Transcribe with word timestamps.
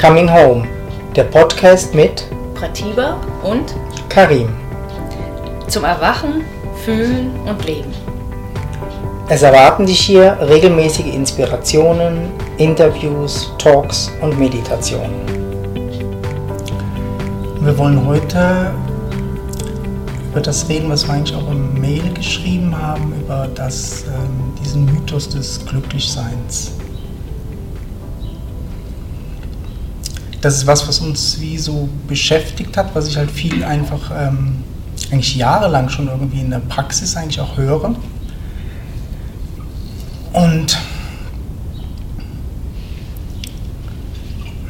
Coming 0.00 0.30
Home, 0.30 0.68
der 1.16 1.24
Podcast 1.24 1.94
mit 1.94 2.26
Pratiba 2.54 3.18
und 3.42 3.74
Karim. 4.10 4.50
zum 5.68 5.84
Erwachen, 5.84 6.44
Fühlen 6.84 7.30
und 7.46 7.64
Leben. 7.64 7.92
Es 9.30 9.40
erwarten 9.42 9.86
dich 9.86 9.98
hier 10.00 10.36
regelmäßige 10.38 11.06
Inspirationen, 11.14 12.30
Interviews, 12.58 13.50
Talks 13.56 14.10
und 14.20 14.38
Meditationen. 14.38 15.14
Wir 17.60 17.78
wollen 17.78 18.06
heute 18.06 18.72
über 20.30 20.42
das 20.42 20.68
reden, 20.68 20.90
was 20.90 21.08
wir 21.08 21.14
eigentlich 21.14 21.34
auch 21.34 21.50
im 21.50 21.80
Mail 21.80 22.12
geschrieben 22.12 22.76
haben, 22.80 23.14
über 23.18 23.48
das, 23.54 24.04
ähm, 24.04 24.52
diesen 24.62 24.84
Mythos 24.84 25.30
des 25.30 25.64
Glücklichseins. 25.64 26.72
Das 30.46 30.58
ist 30.58 30.66
was, 30.68 30.86
was 30.86 31.00
uns 31.00 31.40
wie 31.40 31.58
so 31.58 31.88
beschäftigt 32.06 32.76
hat, 32.76 32.94
was 32.94 33.08
ich 33.08 33.16
halt 33.16 33.32
viel 33.32 33.64
einfach 33.64 34.12
ähm, 34.16 34.62
eigentlich 35.10 35.34
jahrelang 35.34 35.88
schon 35.88 36.06
irgendwie 36.06 36.38
in 36.38 36.50
der 36.50 36.60
Praxis 36.60 37.16
eigentlich 37.16 37.40
auch 37.40 37.56
höre. 37.56 37.96
Und 40.32 40.78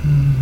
hm, 0.00 0.34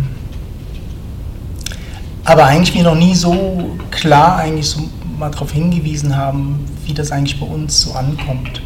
aber 2.23 2.45
eigentlich 2.45 2.73
wir 2.73 2.83
noch 2.83 2.95
nie 2.95 3.13
so 3.13 3.75
klar 3.91 4.37
eigentlich 4.37 4.69
so 4.69 4.89
mal 5.19 5.31
darauf 5.31 5.51
hingewiesen 5.51 6.15
haben, 6.15 6.63
wie 6.85 6.93
das 6.93 7.11
eigentlich 7.11 7.37
bei 7.41 7.45
uns 7.45 7.81
so 7.81 7.91
ankommt. 7.91 8.61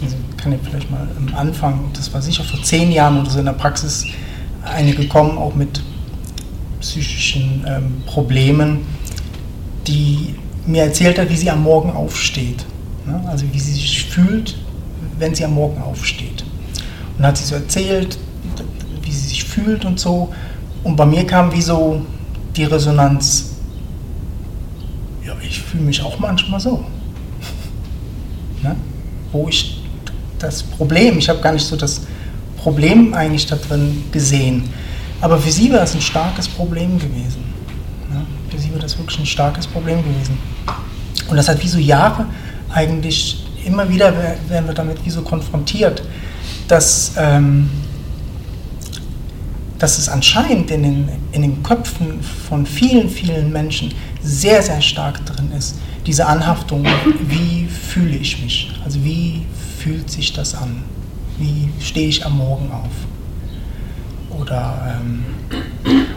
Also 0.00 0.14
ich 0.30 0.36
kann 0.36 0.52
ja 0.52 0.58
vielleicht 0.62 0.88
mal 0.92 1.08
am 1.18 1.34
Anfang, 1.34 1.90
das 1.94 2.14
war 2.14 2.22
sicher 2.22 2.44
vor 2.44 2.62
zehn 2.62 2.92
Jahren 2.92 3.20
oder 3.20 3.30
so 3.30 3.40
in 3.40 3.46
der 3.46 3.54
Praxis, 3.54 4.06
eine 4.64 4.94
gekommen, 4.94 5.38
auch 5.38 5.54
mit 5.54 5.82
psychischen 6.80 7.64
ähm, 7.66 8.02
Problemen, 8.06 8.80
die 9.86 10.34
mir 10.66 10.84
erzählt 10.84 11.18
hat, 11.18 11.30
wie 11.30 11.36
sie 11.36 11.50
am 11.50 11.62
Morgen 11.62 11.90
aufsteht. 11.90 12.64
Ne? 13.06 13.22
Also 13.26 13.46
wie 13.52 13.58
sie 13.58 13.72
sich 13.72 14.04
fühlt, 14.04 14.56
wenn 15.18 15.34
sie 15.34 15.44
am 15.44 15.54
Morgen 15.54 15.80
aufsteht. 15.82 16.44
Und 17.18 17.26
hat 17.26 17.36
sie 17.36 17.44
so 17.44 17.54
erzählt, 17.54 18.18
wie 19.02 19.12
sie 19.12 19.28
sich 19.28 19.44
fühlt 19.44 19.84
und 19.84 20.00
so. 20.00 20.32
Und 20.82 20.96
bei 20.96 21.06
mir 21.06 21.26
kam 21.26 21.52
wie 21.52 21.62
so 21.62 22.02
die 22.56 22.64
Resonanz, 22.64 23.52
ja, 25.24 25.34
ich 25.42 25.60
fühle 25.60 25.84
mich 25.84 26.02
auch 26.02 26.18
manchmal 26.18 26.60
so. 26.60 26.84
ne? 28.62 28.76
Wo 29.32 29.48
ich 29.48 29.82
das 30.38 30.62
Problem, 30.62 31.18
ich 31.18 31.28
habe 31.28 31.40
gar 31.40 31.52
nicht 31.52 31.64
so 31.64 31.76
das 31.76 32.02
Problem 32.64 33.12
eigentlich 33.12 33.46
da 33.46 33.56
drin 33.56 34.04
gesehen. 34.10 34.64
Aber 35.20 35.38
für 35.38 35.50
sie 35.50 35.70
war 35.70 35.82
es 35.82 35.94
ein 35.94 36.00
starkes 36.00 36.48
Problem 36.48 36.98
gewesen. 36.98 37.44
Ja, 38.10 38.22
für 38.48 38.58
sie 38.58 38.72
war 38.72 38.80
das 38.80 38.96
wirklich 38.96 39.18
ein 39.18 39.26
starkes 39.26 39.66
Problem 39.66 39.98
gewesen. 39.98 40.38
Und 41.28 41.36
das 41.36 41.46
hat 41.46 41.62
wie 41.62 41.68
so 41.68 41.78
Jahre 41.78 42.24
eigentlich 42.72 43.44
immer 43.66 43.86
wieder 43.90 44.14
werden 44.48 44.66
wir 44.66 44.72
damit 44.72 45.04
wie 45.04 45.10
so 45.10 45.20
konfrontiert, 45.20 46.02
dass, 46.66 47.12
ähm, 47.18 47.68
dass 49.78 49.98
es 49.98 50.08
anscheinend 50.08 50.70
in 50.70 50.82
den, 50.82 51.08
in 51.32 51.42
den 51.42 51.62
Köpfen 51.62 52.22
von 52.48 52.64
vielen, 52.64 53.10
vielen 53.10 53.52
Menschen 53.52 53.92
sehr, 54.22 54.62
sehr 54.62 54.80
stark 54.80 55.24
drin 55.26 55.52
ist. 55.52 55.76
Diese 56.06 56.26
Anhaftung, 56.26 56.86
wie 57.28 57.66
fühle 57.66 58.16
ich 58.16 58.42
mich? 58.42 58.72
Also 58.86 59.04
wie 59.04 59.44
fühlt 59.80 60.10
sich 60.10 60.32
das 60.32 60.54
an? 60.54 60.82
Wie 61.38 61.68
stehe 61.82 62.08
ich 62.08 62.24
am 62.24 62.38
Morgen 62.38 62.70
auf? 62.72 64.38
Oder, 64.40 64.96
ähm, 65.00 65.24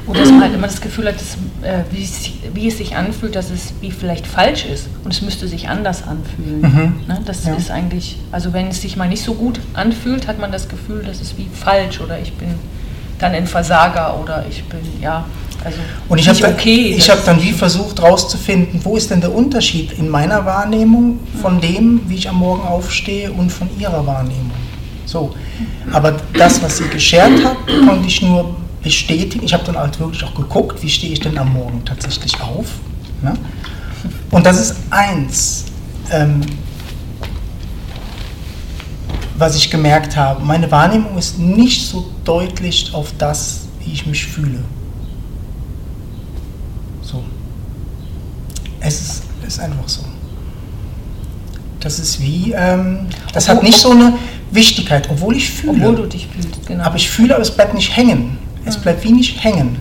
Oder 0.07 0.21
dass 0.21 0.31
man 0.31 0.41
halt 0.41 0.53
immer 0.55 0.67
das 0.67 0.81
Gefühl 0.81 1.07
hat, 1.07 1.15
dass, 1.15 1.35
äh, 1.61 1.83
wie, 1.91 2.03
es, 2.03 2.23
sich- 2.23 2.39
wie 2.53 2.67
es 2.67 2.77
sich 2.77 2.95
anfühlt, 2.95 3.35
dass 3.35 3.51
es 3.51 3.73
wie 3.81 3.91
vielleicht 3.91 4.25
falsch 4.25 4.65
ist 4.65 4.88
und 5.03 5.13
es 5.13 5.22
müsste 5.22 5.47
sich 5.47 5.69
anders 5.69 6.03
anfühlen. 6.07 6.61
Mhm. 6.61 6.94
Ne? 7.07 7.22
Das 7.25 7.45
Ja. 7.45 7.53
ist 7.56 7.69
eigentlich, 7.69 8.17
also 8.31 8.53
wenn 8.53 8.67
es 8.69 8.81
sich 8.81 8.95
mal 8.97 9.07
nicht 9.07 9.23
so 9.23 9.33
gut 9.35 9.59
anfühlt, 9.73 10.27
hat 10.27 10.39
man 10.39 10.51
das 10.51 10.67
Gefühl, 10.67 11.03
das 11.06 11.22
ist 11.22 11.38
wie 11.38 11.47
falsch 11.53 12.00
oder 12.01 12.19
ich 12.19 12.33
bin 12.33 12.47
dann 13.19 13.33
ein 13.33 13.45
Versager 13.47 14.19
oder 14.19 14.45
ich 14.50 14.63
bin, 14.66 14.79
ja, 15.01 15.25
also 15.63 15.77
Und 16.09 16.17
ich 16.19 16.27
habe 16.29 16.39
dann, 16.39 16.53
okay. 16.53 16.95
ich 16.97 17.09
hab 17.09 17.23
dann 17.25 17.41
wie 17.41 17.51
versucht 17.51 18.00
herauszufinden, 18.01 18.79
wo 18.83 18.95
ist 18.95 19.11
denn 19.11 19.22
der 19.22 19.33
Unterschied 19.35 19.91
in 20.00 20.09
meiner 20.09 20.45
Wahrnehmung 20.45 21.19
von 21.41 21.59
dem, 21.61 22.01
wie 22.07 22.16
ich 22.16 22.29
am 22.29 22.38
Morgen 22.38 22.61
aufstehe 22.67 23.31
und 23.31 23.51
von 23.51 23.69
ihrer 23.79 24.06
Wahrnehmung. 24.07 24.51
So. 25.07 25.34
Aber 25.94 26.18
das, 26.34 26.62
was 26.62 26.78
sie 26.78 26.88
geschert 26.90 27.44
hat, 27.44 27.57
konnte 27.88 28.06
ich 28.06 28.22
nur 28.22 28.56
bestätigen. 28.84 29.45
Ich 29.45 29.53
habe 29.53 29.63
dann 29.63 29.78
halt 29.78 30.00
wirklich 30.00 30.23
auch 30.23 30.35
geguckt, 30.35 30.84
wie 30.84 30.90
stehe 30.90 31.13
ich 31.13 31.22
denn 31.22 31.38
am 31.38 31.53
Morgen 31.53 31.84
tatsächlich 31.85 32.40
auf. 32.41 32.73
Ne? 33.22 33.34
Und 34.31 34.45
das 34.45 34.59
ist 34.59 34.75
eins, 34.90 35.66
ähm, 36.12 36.41
was 39.38 39.56
ich 39.56 39.72
gemerkt 39.72 40.18
habe. 40.18 40.44
Meine 40.44 40.69
Wahrnehmung 40.72 41.18
ist 41.18 41.39
nicht 41.39 41.88
so 41.88 42.12
deutlich 42.25 42.94
auf 42.94 43.13
das, 43.18 43.62
wie 43.79 43.94
ich 43.94 44.06
mich 44.06 44.25
fühle. 44.25 44.59
So. 47.01 47.24
Es 48.81 49.01
ist, 49.01 49.24
ist 49.47 49.59
einfach 49.62 49.88
so. 49.88 50.01
Das 51.79 52.00
ist 52.00 52.19
wie, 52.19 52.53
ähm, 52.53 53.07
das 53.34 53.47
hat 53.47 53.63
nicht 53.63 53.78
so 53.78 53.91
eine 53.91 54.13
Wichtigkeit, 54.52 55.09
obwohl 55.09 55.35
ich 55.35 55.50
fühle. 55.50 55.74
Obwohl 55.74 55.96
du 55.96 56.06
dich 56.08 56.28
fühlst, 56.28 56.66
genau. 56.66 56.84
Aber 56.84 56.96
ich 56.96 57.09
fühle, 57.09 57.34
aber 57.34 57.41
es 57.41 57.52
bleibt 57.52 57.74
nicht 57.74 57.96
hängen. 57.96 58.38
Es 58.66 58.75
Ja. 58.75 58.81
bleibt 58.81 59.03
wie 59.03 59.12
nicht 59.12 59.44
hängen. 59.44 59.78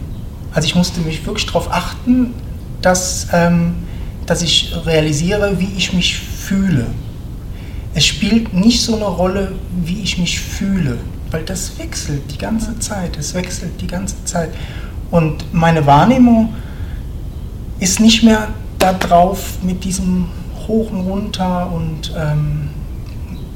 Also 0.53 0.67
ich 0.67 0.75
musste 0.75 1.01
mich 1.01 1.25
wirklich 1.27 1.47
darauf 1.47 1.71
achten, 1.73 2.35
dass, 2.83 3.29
ähm, 3.33 3.75
dass 4.27 4.43
ich 4.43 4.73
realisiere, 4.87 5.59
wie 5.61 5.69
ich 5.77 5.93
mich 5.93 6.17
fühle. 6.19 6.87
Es 7.95 8.05
spielt 8.07 8.53
nicht 8.53 8.83
so 8.83 8.97
eine 8.97 9.05
Rolle, 9.07 9.53
wie 9.85 10.01
ich 10.03 10.19
mich 10.19 10.39
fühle, 10.41 10.99
weil 11.31 11.43
das 11.45 11.79
wechselt 11.79 12.23
die 12.33 12.39
ganze 12.39 12.79
Zeit. 12.79 13.17
Es 13.17 13.35
wechselt 13.35 13.81
die 13.81 13.87
ganze 13.87 14.17
Zeit. 14.25 14.51
Und 15.11 15.53
meine 15.55 15.87
Wahrnehmung 15.87 16.55
ist 17.79 18.01
nicht 18.01 18.23
mehr 18.23 18.49
da 18.79 18.93
drauf 18.93 19.59
mit 19.63 19.85
diesem 19.85 20.27
Hoch 20.67 20.91
und 20.91 21.01
runter 21.01 21.71
und 21.73 22.13
ähm, 22.17 22.69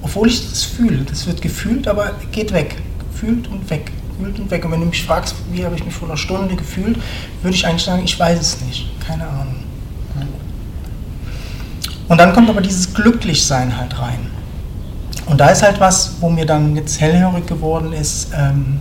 obwohl 0.02 0.28
ich 0.28 0.48
das 0.48 0.64
fühle, 0.64 1.04
das 1.04 1.26
wird 1.26 1.42
gefühlt, 1.42 1.86
aber 1.88 2.12
geht 2.32 2.52
weg. 2.52 2.76
Gefühlt 3.12 3.48
und 3.48 3.68
weg. 3.70 3.90
Gefühlt 4.16 4.38
und 4.38 4.50
weg. 4.50 4.64
Und 4.64 4.72
wenn 4.72 4.80
du 4.80 4.86
mich 4.86 5.04
fragst, 5.04 5.34
wie 5.52 5.64
habe 5.64 5.74
ich 5.74 5.84
mich 5.84 5.94
vor 5.94 6.08
einer 6.08 6.16
Stunde 6.16 6.56
gefühlt, 6.56 6.98
würde 7.42 7.54
ich 7.54 7.66
eigentlich 7.66 7.84
sagen, 7.84 8.02
ich 8.04 8.18
weiß 8.18 8.40
es 8.40 8.60
nicht. 8.62 8.88
Keine 9.06 9.26
Ahnung. 9.28 9.56
Und 12.10 12.18
dann 12.18 12.32
kommt 12.32 12.50
aber 12.50 12.60
dieses 12.60 12.92
Glücklichsein 12.92 13.76
halt 13.76 13.96
rein. 14.00 14.18
Und 15.26 15.40
da 15.40 15.50
ist 15.50 15.62
halt 15.62 15.78
was, 15.78 16.16
wo 16.18 16.28
mir 16.28 16.44
dann 16.44 16.74
jetzt 16.74 17.00
hellhörig 17.00 17.46
geworden 17.46 17.92
ist. 17.92 18.32
Ähm, 18.36 18.80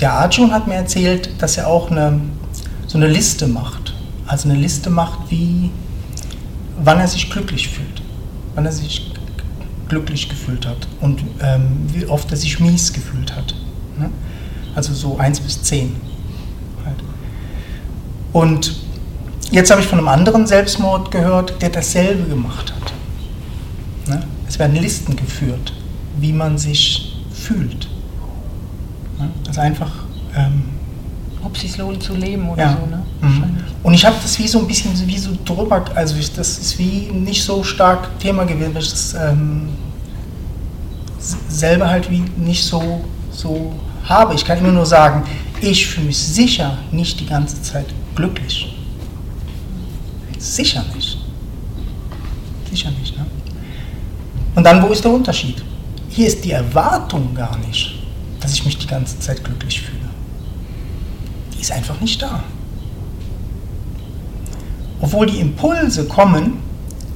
der 0.00 0.14
Arjun 0.14 0.50
hat 0.50 0.66
mir 0.66 0.74
erzählt, 0.74 1.30
dass 1.40 1.56
er 1.56 1.68
auch 1.68 1.92
eine, 1.92 2.20
so 2.88 2.98
eine 2.98 3.06
Liste 3.06 3.46
macht. 3.46 3.94
Also 4.26 4.48
eine 4.48 4.58
Liste 4.58 4.90
macht, 4.90 5.30
wie, 5.30 5.70
wann 6.82 6.98
er 6.98 7.06
sich 7.06 7.30
glücklich 7.30 7.68
fühlt. 7.68 8.02
Wann 8.56 8.66
er 8.66 8.72
sich 8.72 9.13
glücklich 9.88 10.28
gefühlt 10.28 10.66
hat 10.66 10.88
und 11.00 11.22
ähm, 11.40 11.86
wie 11.92 12.06
oft 12.06 12.30
er 12.30 12.36
sich 12.36 12.60
mies 12.60 12.92
gefühlt 12.92 13.34
hat. 13.34 13.54
Ne? 13.98 14.10
Also 14.74 14.92
so 14.92 15.18
1 15.18 15.40
bis 15.40 15.62
10. 15.62 15.94
Halt. 16.84 16.96
Und 18.32 18.74
jetzt 19.50 19.70
habe 19.70 19.80
ich 19.80 19.86
von 19.86 19.98
einem 19.98 20.08
anderen 20.08 20.46
Selbstmord 20.46 21.10
gehört, 21.10 21.60
der 21.62 21.70
dasselbe 21.70 22.28
gemacht 22.28 22.72
hat. 22.74 22.92
Ne? 24.08 24.22
Es 24.48 24.58
werden 24.58 24.76
Listen 24.76 25.16
geführt, 25.16 25.72
wie 26.18 26.32
man 26.32 26.58
sich 26.58 27.22
fühlt. 27.32 27.88
Ne? 29.18 29.30
Also 29.46 29.60
einfach. 29.60 29.92
Ähm, 30.36 30.64
Ob 31.42 31.54
es 31.54 31.62
sich 31.62 31.76
lohnt 31.76 32.02
zu 32.02 32.14
leben 32.14 32.48
oder 32.48 32.62
ja. 32.62 32.78
so, 32.80 32.86
ne? 32.86 33.02
Mhm. 33.20 33.44
Und 33.82 33.92
ich 33.92 34.04
habe 34.04 34.16
das 34.22 34.38
wie 34.38 34.48
so 34.48 34.58
ein 34.58 34.66
bisschen 34.66 34.92
wie 35.06 35.18
so 35.18 35.30
drüber, 35.44 35.84
also 35.94 36.16
ich, 36.16 36.32
das 36.32 36.58
ist 36.58 36.78
wie 36.78 37.10
nicht 37.12 37.44
so 37.44 37.62
stark 37.62 38.18
Thema 38.18 38.44
gewesen, 38.44 38.74
weil 38.74 38.82
ich 38.82 38.90
das 38.90 39.14
ähm, 39.14 39.68
selber 41.48 41.88
halt 41.88 42.10
wie 42.10 42.24
nicht 42.36 42.64
so, 42.64 43.04
so 43.30 43.72
habe. 44.04 44.34
Ich 44.34 44.44
kann 44.44 44.58
immer 44.58 44.72
nur 44.72 44.86
sagen, 44.86 45.24
ich 45.60 45.86
fühle 45.86 46.06
mich 46.06 46.18
sicher 46.18 46.78
nicht 46.90 47.20
die 47.20 47.26
ganze 47.26 47.60
Zeit 47.62 47.86
glücklich. 48.14 48.74
Sicher 50.38 50.84
nicht. 50.94 51.18
Sicher 52.70 52.90
nicht, 52.90 53.16
ne? 53.16 53.24
Und 54.54 54.64
dann, 54.64 54.82
wo 54.82 54.88
ist 54.88 55.02
der 55.02 55.12
Unterschied? 55.12 55.62
Hier 56.08 56.26
ist 56.26 56.44
die 56.44 56.52
Erwartung 56.52 57.34
gar 57.34 57.56
nicht, 57.58 57.94
dass 58.40 58.52
ich 58.52 58.64
mich 58.64 58.78
die 58.78 58.86
ganze 58.86 59.18
Zeit 59.18 59.42
glücklich 59.42 59.80
fühle. 59.80 60.08
Die 61.56 61.60
ist 61.60 61.72
einfach 61.72 62.00
nicht 62.00 62.22
da. 62.22 62.44
Obwohl 65.00 65.26
die 65.26 65.40
Impulse 65.40 66.06
kommen, 66.06 66.58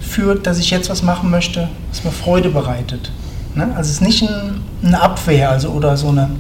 führt, 0.01 0.47
dass 0.47 0.59
ich 0.59 0.71
jetzt 0.71 0.91
was 0.91 1.03
machen 1.03 1.31
möchte, 1.31 1.69
was 1.91 2.03
mir 2.03 2.11
Freude 2.11 2.51
bereitet. 2.51 3.13
Ne? 3.59 3.75
Also 3.75 3.91
es 3.91 3.97
ist 3.97 4.03
nicht 4.03 4.23
ein, 4.23 4.61
eine 4.85 5.01
Abwehr 5.01 5.51
also, 5.51 5.71
oder 5.71 5.97
so, 5.97 6.11
eine, 6.11 6.31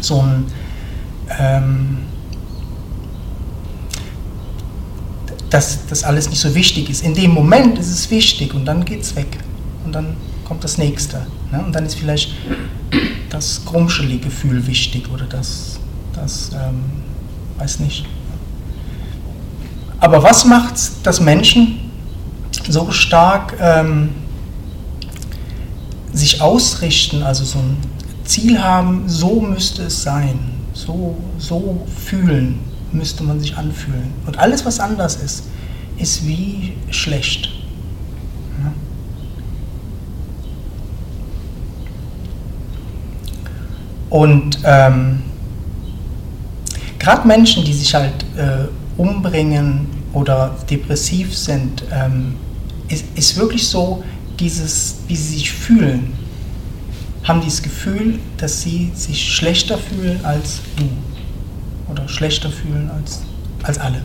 so 0.00 0.22
ein, 0.22 0.44
ähm, 1.40 1.98
dass 5.50 5.84
das 5.88 6.04
alles 6.04 6.30
nicht 6.30 6.40
so 6.40 6.54
wichtig 6.54 6.88
ist. 6.88 7.02
In 7.02 7.14
dem 7.14 7.32
Moment 7.32 7.80
ist 7.80 7.90
es 7.90 8.10
wichtig 8.12 8.54
und 8.54 8.64
dann 8.64 8.84
geht 8.84 9.02
es 9.02 9.16
weg. 9.16 9.38
Und 9.84 9.92
dann 9.92 10.16
kommt 10.44 10.62
das 10.62 10.78
nächste. 10.78 11.26
Ne? 11.50 11.64
Und 11.64 11.74
dann 11.74 11.84
ist 11.84 11.96
vielleicht 11.96 12.32
das 13.30 13.64
grumschelige 13.64 14.26
Gefühl 14.26 14.64
wichtig 14.68 15.10
oder 15.12 15.24
das, 15.24 15.80
das 16.12 16.52
ähm, 16.52 16.84
weiß 17.58 17.80
nicht. 17.80 18.06
Aber 19.98 20.22
was 20.22 20.44
macht 20.44 20.76
es, 20.76 21.02
dass 21.02 21.20
Menschen 21.20 21.90
so 22.68 22.92
stark 22.92 23.56
ähm, 23.60 24.10
sich 26.14 26.40
ausrichten, 26.40 27.22
also 27.22 27.44
so 27.44 27.58
ein 27.58 27.76
Ziel 28.24 28.62
haben, 28.62 29.04
so 29.08 29.40
müsste 29.40 29.82
es 29.82 30.02
sein, 30.02 30.38
so, 30.72 31.16
so 31.38 31.86
fühlen 32.04 32.58
müsste 32.92 33.24
man 33.24 33.40
sich 33.40 33.56
anfühlen. 33.56 34.12
Und 34.26 34.38
alles, 34.38 34.64
was 34.64 34.80
anders 34.80 35.16
ist, 35.16 35.44
ist 35.98 36.26
wie 36.26 36.74
schlecht. 36.90 37.50
Und 44.14 44.60
ähm, 44.62 45.24
gerade 47.00 47.26
Menschen, 47.26 47.64
die 47.64 47.72
sich 47.72 47.92
halt 47.96 48.24
äh, 48.36 48.68
umbringen 48.96 49.88
oder 50.12 50.54
depressiv 50.70 51.36
sind, 51.36 51.82
ähm, 51.92 52.36
ist, 52.88 53.04
ist 53.16 53.36
wirklich 53.36 53.66
so, 53.66 54.04
dieses, 54.40 54.96
wie 55.08 55.16
sie 55.16 55.36
sich 55.36 55.52
fühlen, 55.52 56.12
haben 57.24 57.40
die 57.40 57.46
das 57.46 57.62
Gefühl, 57.62 58.18
dass 58.36 58.62
sie 58.62 58.92
sich 58.94 59.32
schlechter 59.34 59.78
fühlen 59.78 60.24
als 60.24 60.60
du 60.76 60.88
oder 61.90 62.08
schlechter 62.08 62.50
fühlen 62.50 62.90
als, 62.90 63.22
als 63.62 63.78
alle. 63.78 64.02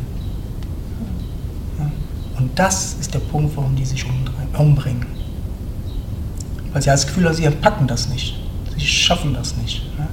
Ja. 1.77 1.91
Und 2.37 2.57
das 2.57 2.95
ist 2.99 3.13
der 3.13 3.19
Punkt, 3.19 3.55
warum 3.57 3.75
die 3.75 3.85
sich 3.85 4.05
umbringen. 4.57 5.05
Weil 6.71 6.81
sie 6.81 6.89
das 6.89 7.07
Gefühl 7.07 7.25
haben, 7.25 7.35
sie 7.35 7.49
packen 7.49 7.87
das 7.87 8.09
nicht. 8.09 8.39
Sie 8.77 8.85
schaffen 8.85 9.33
das 9.33 9.57
nicht. 9.57 9.81
Ja. 9.97 10.07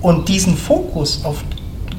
Und 0.00 0.28
diesen 0.28 0.56
Fokus 0.56 1.24
auf 1.24 1.44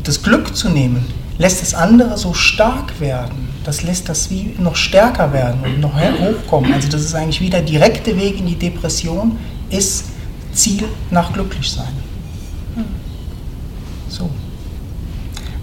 das 0.03 0.21
Glück 0.21 0.55
zu 0.55 0.69
nehmen, 0.69 1.05
lässt 1.37 1.61
das 1.61 1.73
andere 1.73 2.17
so 2.17 2.33
stark 2.33 2.99
werden. 2.99 3.54
Das 3.65 3.81
lässt 3.81 4.07
das 4.07 4.29
wie 4.29 4.53
noch 4.59 4.75
stärker 4.75 5.33
werden 5.33 5.59
und 5.63 5.79
noch 5.79 5.93
hochkommen. 5.95 6.71
Also 6.71 6.87
das 6.87 7.01
ist 7.01 7.15
eigentlich 7.15 7.41
wieder 7.41 7.57
der 7.57 7.67
direkte 7.67 8.15
Weg 8.15 8.39
in 8.39 8.45
die 8.45 8.55
Depression, 8.55 9.39
ist 9.71 10.05
Ziel 10.53 10.83
nach 11.09 11.33
Glücklichsein. 11.33 11.91
So. 14.07 14.29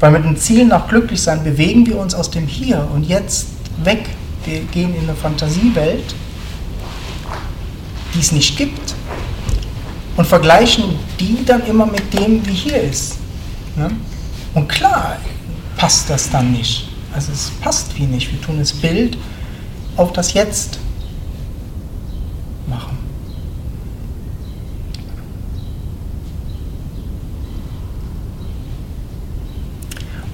Weil 0.00 0.10
mit 0.10 0.24
dem 0.24 0.36
Ziel 0.36 0.66
nach 0.66 0.88
Glücklichsein 0.88 1.44
bewegen 1.44 1.86
wir 1.86 1.96
uns 1.98 2.12
aus 2.12 2.28
dem 2.28 2.48
Hier 2.48 2.88
und 2.92 3.04
Jetzt 3.04 3.46
weg. 3.84 4.10
Wir 4.44 4.60
gehen 4.64 4.94
in 4.94 5.04
eine 5.04 5.14
Fantasiewelt, 5.14 6.14
die 8.12 8.18
es 8.18 8.32
nicht 8.32 8.58
gibt 8.58 8.94
und 10.16 10.26
vergleichen 10.26 10.98
die 11.20 11.44
dann 11.46 11.64
immer 11.66 11.86
mit 11.86 12.12
dem, 12.12 12.44
wie 12.44 12.52
hier 12.52 12.82
ist. 12.82 13.14
Und 14.54 14.68
klar 14.68 15.18
passt 15.76 16.10
das 16.10 16.28
dann 16.28 16.50
nicht. 16.50 16.88
Also 17.14 17.32
es 17.32 17.50
passt 17.60 17.96
wie 17.98 18.04
nicht. 18.04 18.32
Wir 18.32 18.40
tun 18.40 18.58
das 18.58 18.72
Bild 18.72 19.18
auf 19.96 20.12
das 20.12 20.32
Jetzt 20.32 20.78
machen. 22.66 22.98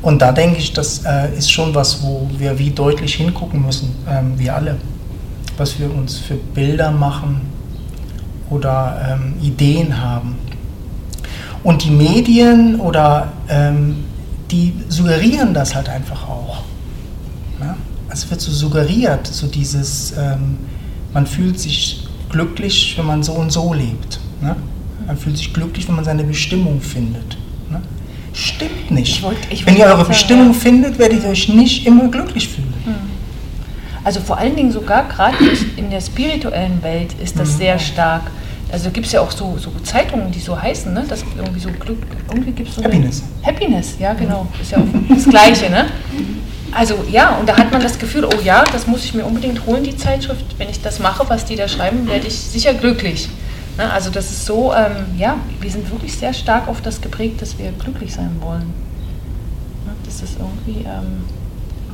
Und 0.00 0.22
da 0.22 0.32
denke 0.32 0.58
ich, 0.58 0.72
das 0.72 1.04
äh, 1.04 1.36
ist 1.36 1.50
schon 1.50 1.74
was, 1.74 2.02
wo 2.02 2.30
wir 2.38 2.58
wie 2.58 2.70
deutlich 2.70 3.16
hingucken 3.16 3.64
müssen, 3.64 3.94
ähm, 4.08 4.38
wir 4.38 4.54
alle. 4.54 4.76
Was 5.56 5.78
wir 5.78 5.92
uns 5.92 6.16
für 6.16 6.34
Bilder 6.34 6.92
machen 6.92 7.40
oder 8.48 9.18
ähm, 9.20 9.34
Ideen 9.42 10.00
haben. 10.00 10.36
Und 11.64 11.84
die 11.84 11.90
Medien 11.90 12.80
oder 12.80 13.32
ähm, 13.48 14.04
die 14.50 14.72
suggerieren 14.88 15.52
das 15.52 15.74
halt 15.74 15.88
einfach 15.88 16.28
auch. 16.28 16.62
Es 18.18 18.28
wird 18.28 18.40
so 18.40 18.50
suggeriert, 18.50 19.28
so 19.28 19.46
dieses, 19.46 20.12
ähm, 20.18 20.58
man 21.14 21.24
fühlt 21.24 21.60
sich 21.60 22.04
glücklich, 22.28 22.94
wenn 22.98 23.06
man 23.06 23.22
so 23.22 23.32
und 23.34 23.52
so 23.52 23.72
lebt. 23.72 24.18
Ne? 24.40 24.56
Man 25.06 25.16
fühlt 25.16 25.36
sich 25.36 25.54
glücklich, 25.54 25.86
wenn 25.86 25.94
man 25.94 26.04
seine 26.04 26.24
Bestimmung 26.24 26.80
findet. 26.80 27.38
Ne? 27.70 27.80
Stimmt 28.32 28.90
nicht. 28.90 29.18
Ich 29.18 29.22
wollt, 29.22 29.38
ich 29.50 29.64
wenn 29.64 29.76
ihr 29.76 29.84
eure 29.84 29.98
sagen, 29.98 30.08
Bestimmung 30.08 30.48
ja. 30.48 30.52
findet, 30.52 30.98
werdet 30.98 31.22
ihr 31.22 31.28
euch 31.28 31.48
nicht 31.48 31.86
immer 31.86 32.08
glücklich 32.08 32.48
fühlen. 32.48 32.74
Hm. 32.86 32.94
Also 34.02 34.18
vor 34.18 34.36
allen 34.36 34.56
Dingen 34.56 34.72
sogar 34.72 35.06
gerade 35.06 35.36
in 35.76 35.88
der 35.88 36.00
spirituellen 36.00 36.82
Welt 36.82 37.14
ist 37.22 37.38
das 37.38 37.52
mhm. 37.52 37.58
sehr 37.58 37.78
stark. 37.78 38.22
Also 38.72 38.90
gibt 38.90 39.06
es 39.06 39.12
ja 39.12 39.20
auch 39.20 39.30
so, 39.30 39.56
so 39.58 39.70
Zeitungen, 39.84 40.32
die 40.32 40.40
so 40.40 40.60
heißen, 40.60 40.92
ne? 40.92 41.04
Das 41.08 41.22
irgendwie 41.36 41.60
so 41.60 41.70
Glück, 41.70 41.98
irgendwie 42.28 42.50
gibt 42.50 42.68
es 42.68 42.74
so 42.74 42.82
Happiness. 42.82 43.22
Happiness, 43.44 43.94
ja 44.00 44.12
genau. 44.14 44.48
Ist 44.60 44.72
ja 44.72 44.78
auch 44.78 44.86
das 45.08 45.24
Gleiche, 45.24 45.70
ne? 45.70 45.86
Also 46.72 47.04
ja, 47.10 47.36
und 47.36 47.48
da 47.48 47.56
hat 47.56 47.72
man 47.72 47.82
das 47.82 47.98
Gefühl, 47.98 48.24
oh 48.24 48.40
ja, 48.42 48.64
das 48.64 48.86
muss 48.86 49.04
ich 49.04 49.14
mir 49.14 49.24
unbedingt 49.24 49.66
holen, 49.66 49.84
die 49.84 49.96
Zeitschrift. 49.96 50.44
Wenn 50.58 50.68
ich 50.68 50.82
das 50.82 50.98
mache, 50.98 51.28
was 51.28 51.44
die 51.44 51.56
da 51.56 51.68
schreiben, 51.68 52.06
werde 52.06 52.26
ich 52.26 52.34
sicher 52.34 52.74
glücklich. 52.74 53.28
Ne? 53.76 53.90
Also 53.90 54.10
das 54.10 54.30
ist 54.30 54.44
so, 54.44 54.72
ähm, 54.74 55.06
ja, 55.16 55.36
wir 55.60 55.70
sind 55.70 55.90
wirklich 55.90 56.16
sehr 56.16 56.34
stark 56.34 56.68
auf 56.68 56.82
das 56.82 57.00
geprägt, 57.00 57.40
dass 57.40 57.58
wir 57.58 57.72
glücklich 57.72 58.12
sein 58.12 58.36
wollen. 58.40 58.74
Ne? 59.86 59.92
Das 60.04 60.20
ist 60.22 60.36
irgendwie... 60.38 60.80
Ähm, 60.80 61.24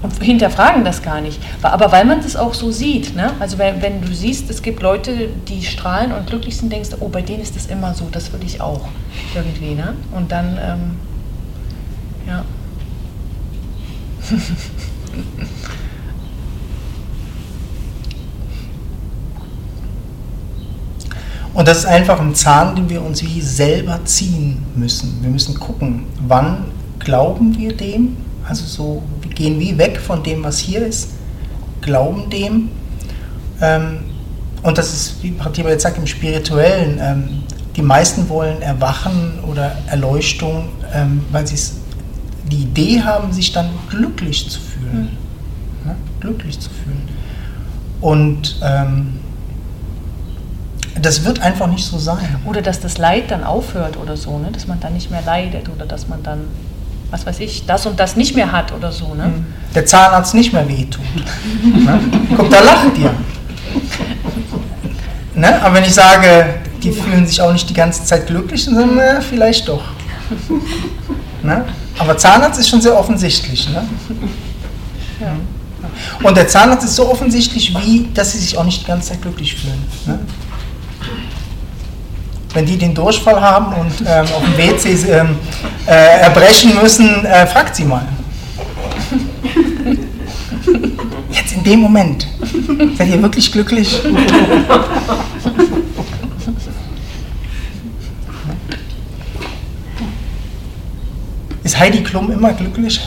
und 0.02 0.22
hinterfragen 0.22 0.84
das 0.84 1.00
gar 1.00 1.22
nicht. 1.22 1.40
Aber 1.62 1.90
weil 1.90 2.04
man 2.04 2.20
das 2.20 2.36
auch 2.36 2.52
so 2.52 2.70
sieht, 2.70 3.16
ne? 3.16 3.30
also 3.40 3.56
wenn, 3.56 3.80
wenn 3.80 4.02
du 4.02 4.14
siehst, 4.14 4.50
es 4.50 4.60
gibt 4.60 4.82
Leute, 4.82 5.30
die 5.48 5.64
strahlen 5.64 6.12
und 6.12 6.26
glücklich 6.26 6.58
sind, 6.58 6.70
denkst 6.70 6.90
du, 6.90 6.96
oh, 7.00 7.08
bei 7.08 7.22
denen 7.22 7.42
ist 7.42 7.56
das 7.56 7.66
immer 7.66 7.94
so, 7.94 8.08
das 8.12 8.30
will 8.30 8.40
ich 8.44 8.60
auch 8.60 8.86
irgendwie. 9.34 9.74
Ne? 9.74 9.94
Und 10.14 10.30
dann, 10.30 10.58
ähm, 10.62 10.96
ja. 12.28 12.44
Und 21.54 21.68
das 21.68 21.78
ist 21.78 21.86
einfach 21.86 22.20
ein 22.20 22.34
Zahn, 22.34 22.74
den 22.74 22.90
wir 22.90 23.00
uns 23.00 23.22
wie 23.22 23.40
selber 23.40 24.04
ziehen 24.04 24.58
müssen. 24.74 25.18
Wir 25.22 25.30
müssen 25.30 25.54
gucken, 25.54 26.06
wann 26.26 26.64
glauben 26.98 27.56
wir 27.56 27.76
dem 27.76 28.16
also 28.46 28.64
so, 28.66 29.02
wir 29.22 29.30
gehen 29.30 29.58
wie 29.58 29.76
weg 29.78 29.98
von 29.98 30.22
dem, 30.22 30.44
was 30.44 30.58
hier 30.58 30.86
ist, 30.86 31.10
glauben 31.80 32.28
dem. 32.30 32.68
Ähm, 33.60 34.00
und 34.62 34.78
das 34.78 34.92
ist, 34.92 35.22
wie 35.22 35.30
Pratima 35.30 35.70
jetzt 35.70 35.82
sagt, 35.82 35.98
im 35.98 36.06
Spirituellen. 36.06 36.98
Ähm, 37.00 37.28
die 37.76 37.82
meisten 37.82 38.28
wollen 38.28 38.62
Erwachen 38.62 39.40
oder 39.50 39.76
Erleuchtung, 39.88 40.68
ähm, 40.92 41.24
weil 41.32 41.46
sie 41.46 41.54
die 42.54 42.62
Idee 42.62 43.02
haben, 43.02 43.32
sich 43.32 43.52
dann 43.52 43.70
glücklich 43.88 44.48
zu 44.48 44.60
fühlen. 44.60 45.10
Mhm. 45.82 45.88
Ne? 45.88 45.96
Glücklich 46.20 46.58
zu 46.60 46.70
fühlen. 46.70 47.02
Und 48.00 48.60
ähm, 48.62 49.18
das 51.00 51.24
wird 51.24 51.40
einfach 51.40 51.66
nicht 51.66 51.84
so 51.84 51.98
sein. 51.98 52.36
Oder 52.44 52.62
dass 52.62 52.80
das 52.80 52.98
Leid 52.98 53.30
dann 53.30 53.44
aufhört 53.44 53.96
oder 53.96 54.16
so, 54.16 54.38
ne? 54.38 54.50
dass 54.52 54.66
man 54.66 54.78
dann 54.80 54.94
nicht 54.94 55.10
mehr 55.10 55.22
leidet 55.22 55.68
oder 55.68 55.86
dass 55.86 56.08
man 56.08 56.22
dann 56.22 56.42
was 57.10 57.26
weiß 57.26 57.38
ich, 57.40 57.64
das 57.64 57.86
und 57.86 58.00
das 58.00 58.16
nicht 58.16 58.34
mehr 58.34 58.50
hat 58.50 58.72
oder 58.72 58.90
so. 58.90 59.14
Ne? 59.14 59.24
Hm. 59.24 59.46
Der 59.72 59.86
Zahnarzt 59.86 60.34
nicht 60.34 60.52
mehr 60.52 60.68
wehtut. 60.68 61.04
ne? 61.62 62.00
Guck, 62.36 62.50
da 62.50 62.60
lacht 62.60 62.98
ihr. 62.98 63.14
Ne? 65.34 65.62
Aber 65.62 65.76
wenn 65.76 65.84
ich 65.84 65.94
sage, 65.94 66.56
die 66.82 66.90
fühlen 66.90 67.24
sich 67.24 67.40
auch 67.40 67.52
nicht 67.52 67.70
die 67.70 67.74
ganze 67.74 68.04
Zeit 68.04 68.26
glücklich, 68.26 68.64
dann 68.64 68.98
äh, 68.98 69.20
vielleicht 69.20 69.68
doch. 69.68 69.84
Ne? 71.42 71.64
Aber 71.98 72.16
Zahnarzt 72.16 72.58
ist 72.58 72.68
schon 72.68 72.80
sehr 72.80 72.98
offensichtlich. 72.98 73.68
Ne? 73.68 73.86
Ja. 75.20 75.36
Und 76.22 76.36
der 76.36 76.48
Zahnarzt 76.48 76.84
ist 76.84 76.96
so 76.96 77.08
offensichtlich, 77.08 77.74
wie, 77.74 78.08
dass 78.12 78.32
sie 78.32 78.38
sich 78.38 78.58
auch 78.58 78.64
nicht 78.64 78.82
die 78.82 78.86
ganze 78.86 79.10
Zeit 79.10 79.22
glücklich 79.22 79.54
fühlen. 79.54 79.84
Ne? 80.06 80.18
wenn 82.54 82.64
die 82.64 82.78
den 82.78 82.94
Durchfall 82.94 83.40
haben 83.40 83.74
und 83.74 83.92
ähm, 84.06 84.26
auf 84.34 84.42
dem 84.44 84.56
WC 84.56 85.10
ähm, 85.10 85.36
äh, 85.86 86.20
erbrechen 86.20 86.74
müssen, 86.80 87.24
äh, 87.26 87.46
fragt 87.46 87.76
sie 87.76 87.84
mal. 87.84 88.06
Jetzt 91.30 91.52
in 91.52 91.64
dem 91.64 91.80
Moment. 91.80 92.28
Seid 92.96 93.08
ihr 93.08 93.20
wirklich 93.20 93.50
glücklich? 93.50 94.00
Ist 101.74 101.80
Heidi 101.80 102.04
Klum 102.04 102.30
immer 102.30 102.52
glücklich? 102.52 103.00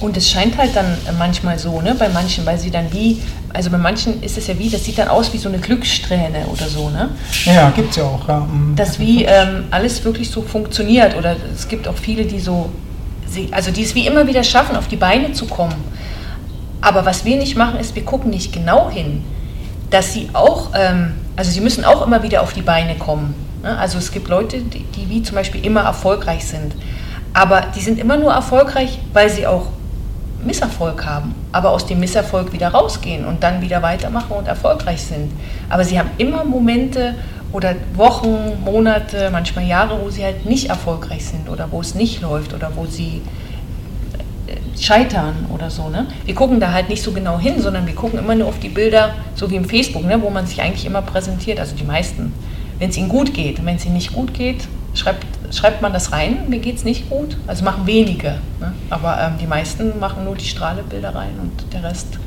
Und 0.00 0.16
es 0.16 0.30
scheint 0.30 0.56
halt 0.56 0.74
dann 0.74 0.96
manchmal 1.18 1.58
so, 1.58 1.82
ne, 1.82 1.94
bei 1.98 2.08
manchen, 2.08 2.46
weil 2.46 2.58
sie 2.58 2.70
dann 2.70 2.90
wie, 2.90 3.20
also 3.52 3.68
bei 3.68 3.76
manchen 3.76 4.22
ist 4.22 4.38
es 4.38 4.46
ja 4.46 4.58
wie, 4.58 4.70
das 4.70 4.86
sieht 4.86 4.96
dann 4.96 5.08
aus 5.08 5.34
wie 5.34 5.38
so 5.38 5.50
eine 5.50 5.58
Glückssträhne 5.58 6.46
oder 6.50 6.66
so, 6.66 6.88
ne? 6.88 7.10
Ja, 7.44 7.68
gibt 7.70 7.90
es 7.90 7.96
ja 7.96 8.04
auch, 8.04 8.26
ja. 8.26 8.40
Mhm. 8.40 8.74
Dass 8.74 8.98
wie 8.98 9.24
ähm, 9.24 9.64
alles 9.70 10.02
wirklich 10.02 10.30
so 10.30 10.40
funktioniert 10.40 11.14
oder 11.14 11.36
es 11.54 11.68
gibt 11.68 11.86
auch 11.86 11.98
viele, 11.98 12.24
die 12.24 12.40
so, 12.40 12.70
also 13.52 13.70
die 13.70 13.82
es 13.82 13.94
wie 13.94 14.06
immer 14.06 14.26
wieder 14.26 14.44
schaffen, 14.44 14.76
auf 14.76 14.88
die 14.88 14.96
Beine 14.96 15.32
zu 15.32 15.46
kommen. 15.46 15.74
Aber 16.80 17.06
was 17.06 17.24
wir 17.24 17.36
nicht 17.36 17.56
machen, 17.56 17.78
ist, 17.78 17.94
wir 17.94 18.04
gucken 18.04 18.30
nicht 18.30 18.52
genau 18.52 18.90
hin, 18.90 19.24
dass 19.90 20.12
sie 20.12 20.30
auch, 20.32 20.70
ähm, 20.74 21.14
also 21.36 21.50
sie 21.50 21.60
müssen 21.60 21.84
auch 21.84 22.04
immer 22.04 22.22
wieder 22.22 22.42
auf 22.42 22.52
die 22.52 22.62
Beine 22.62 22.96
kommen. 22.96 23.34
Ne? 23.62 23.76
Also 23.78 23.98
es 23.98 24.10
gibt 24.12 24.28
Leute, 24.28 24.58
die, 24.58 24.84
die 24.84 25.08
wie 25.08 25.22
zum 25.22 25.36
Beispiel 25.36 25.64
immer 25.64 25.82
erfolgreich 25.82 26.44
sind. 26.44 26.74
Aber 27.34 27.62
die 27.74 27.80
sind 27.80 27.98
immer 27.98 28.16
nur 28.16 28.32
erfolgreich, 28.32 28.98
weil 29.12 29.30
sie 29.30 29.46
auch 29.46 29.68
Misserfolg 30.44 31.06
haben, 31.06 31.34
aber 31.52 31.70
aus 31.70 31.86
dem 31.86 32.00
Misserfolg 32.00 32.52
wieder 32.52 32.68
rausgehen 32.68 33.24
und 33.24 33.42
dann 33.42 33.60
wieder 33.60 33.80
weitermachen 33.82 34.32
und 34.32 34.48
erfolgreich 34.48 35.02
sind. 35.02 35.30
Aber 35.70 35.84
sie 35.84 35.98
haben 35.98 36.10
immer 36.18 36.44
Momente 36.44 37.14
oder 37.52 37.74
Wochen, 37.94 38.62
Monate, 38.64 39.28
manchmal 39.30 39.66
Jahre, 39.66 40.00
wo 40.02 40.10
sie 40.10 40.24
halt 40.24 40.46
nicht 40.46 40.68
erfolgreich 40.70 41.24
sind 41.24 41.48
oder 41.48 41.70
wo 41.70 41.80
es 41.80 41.94
nicht 41.94 42.22
läuft 42.22 42.54
oder 42.54 42.72
wo 42.74 42.86
sie 42.86 43.20
äh, 44.46 44.80
scheitern 44.80 45.46
oder 45.54 45.70
so. 45.70 45.88
Ne? 45.88 46.06
Wir 46.24 46.34
gucken 46.34 46.60
da 46.60 46.72
halt 46.72 46.88
nicht 46.88 47.02
so 47.02 47.12
genau 47.12 47.38
hin, 47.38 47.60
sondern 47.60 47.86
wir 47.86 47.94
gucken 47.94 48.18
immer 48.18 48.34
nur 48.34 48.48
auf 48.48 48.58
die 48.58 48.70
Bilder, 48.70 49.14
so 49.34 49.50
wie 49.50 49.56
im 49.56 49.66
Facebook, 49.66 50.04
ne, 50.04 50.20
wo 50.22 50.30
man 50.30 50.46
sich 50.46 50.60
eigentlich 50.62 50.86
immer 50.86 51.02
präsentiert, 51.02 51.60
also 51.60 51.76
die 51.76 51.84
meisten. 51.84 52.32
Wenn 52.78 52.90
es 52.90 52.96
ihnen 52.96 53.08
gut 53.08 53.34
geht 53.34 53.60
und 53.60 53.66
wenn 53.66 53.76
es 53.76 53.84
ihnen 53.84 53.94
nicht 53.94 54.12
gut 54.12 54.34
geht, 54.34 54.66
schreibt, 54.94 55.24
schreibt 55.54 55.82
man 55.82 55.92
das 55.92 56.10
rein, 56.10 56.48
mir 56.48 56.58
geht 56.58 56.76
es 56.76 56.84
nicht 56.84 57.08
gut. 57.10 57.36
Also 57.46 57.64
machen 57.64 57.86
wenige. 57.86 58.38
Ne? 58.60 58.72
Aber 58.90 59.20
ähm, 59.20 59.34
die 59.40 59.46
meisten 59.46 59.98
machen 60.00 60.24
nur 60.24 60.34
die 60.34 60.46
Strahlebilder 60.46 61.14
rein 61.14 61.34
und 61.40 61.72
der 61.72 61.84
Rest 61.84 62.18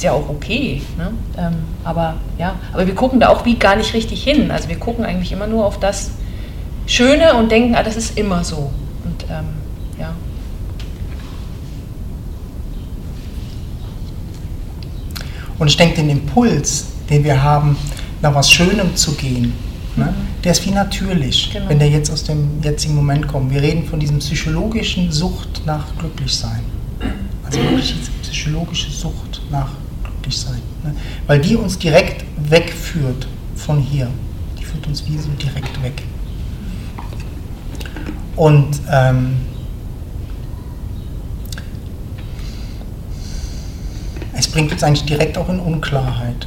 ist 0.00 0.04
ja 0.04 0.12
auch 0.12 0.30
okay. 0.30 0.80
Ne? 0.96 1.12
Ähm, 1.36 1.56
aber 1.84 2.14
ja, 2.38 2.54
aber 2.72 2.86
wir 2.86 2.94
gucken 2.94 3.20
da 3.20 3.28
auch 3.28 3.44
wie 3.44 3.56
gar 3.56 3.76
nicht 3.76 3.92
richtig 3.92 4.24
hin. 4.24 4.50
Also 4.50 4.70
wir 4.70 4.78
gucken 4.78 5.04
eigentlich 5.04 5.30
immer 5.30 5.46
nur 5.46 5.66
auf 5.66 5.78
das 5.78 6.12
Schöne 6.86 7.34
und 7.34 7.52
denken, 7.52 7.74
ah, 7.74 7.82
das 7.82 7.96
ist 7.96 8.16
immer 8.16 8.42
so. 8.42 8.70
Und 9.04 9.24
ähm, 9.30 9.44
ja. 9.98 10.14
Und 15.58 15.68
ich 15.68 15.76
denke, 15.76 15.96
den 15.96 16.08
Impuls, 16.08 16.86
den 17.10 17.22
wir 17.22 17.42
haben, 17.42 17.76
nach 18.22 18.34
was 18.34 18.50
Schönem 18.50 18.96
zu 18.96 19.12
gehen, 19.12 19.52
Ne? 19.96 20.14
Der 20.44 20.52
ist 20.52 20.64
wie 20.64 20.70
natürlich, 20.70 21.50
genau. 21.52 21.68
wenn 21.68 21.80
der 21.80 21.90
jetzt 21.90 22.12
aus 22.12 22.22
dem 22.22 22.62
jetzigen 22.62 22.94
Moment 22.94 23.26
kommt. 23.26 23.52
Wir 23.52 23.60
reden 23.60 23.84
von 23.84 23.98
diesem 23.98 24.20
psychologischen 24.20 25.10
Sucht 25.10 25.62
nach 25.66 25.84
Glücklichsein. 25.98 26.60
Also 27.44 27.58
wirklich 27.70 27.96
diese 27.98 28.12
psychologische 28.22 28.88
Sucht 28.88 29.42
nach 29.50 29.72
Glücklichsein. 30.20 30.60
Ne? 30.84 30.94
Weil 31.26 31.40
die 31.40 31.56
uns 31.56 31.78
direkt 31.78 32.24
wegführt 32.36 33.26
von 33.56 33.80
hier. 33.80 34.08
Die 34.58 34.64
führt 34.64 34.86
uns 34.86 35.06
wie 35.06 35.18
so 35.18 35.30
direkt 35.30 35.82
weg. 35.82 36.02
Und 38.36 38.80
ähm, 38.90 39.36
es 44.32 44.48
bringt 44.48 44.72
uns 44.72 44.82
eigentlich 44.82 45.04
direkt 45.04 45.36
auch 45.36 45.48
in 45.48 45.60
Unklarheit. 45.60 46.46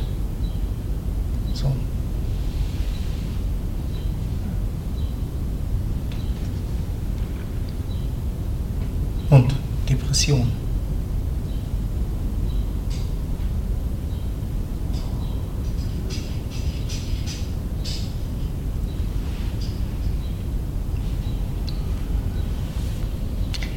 und 9.34 9.52
Depression. 9.90 10.63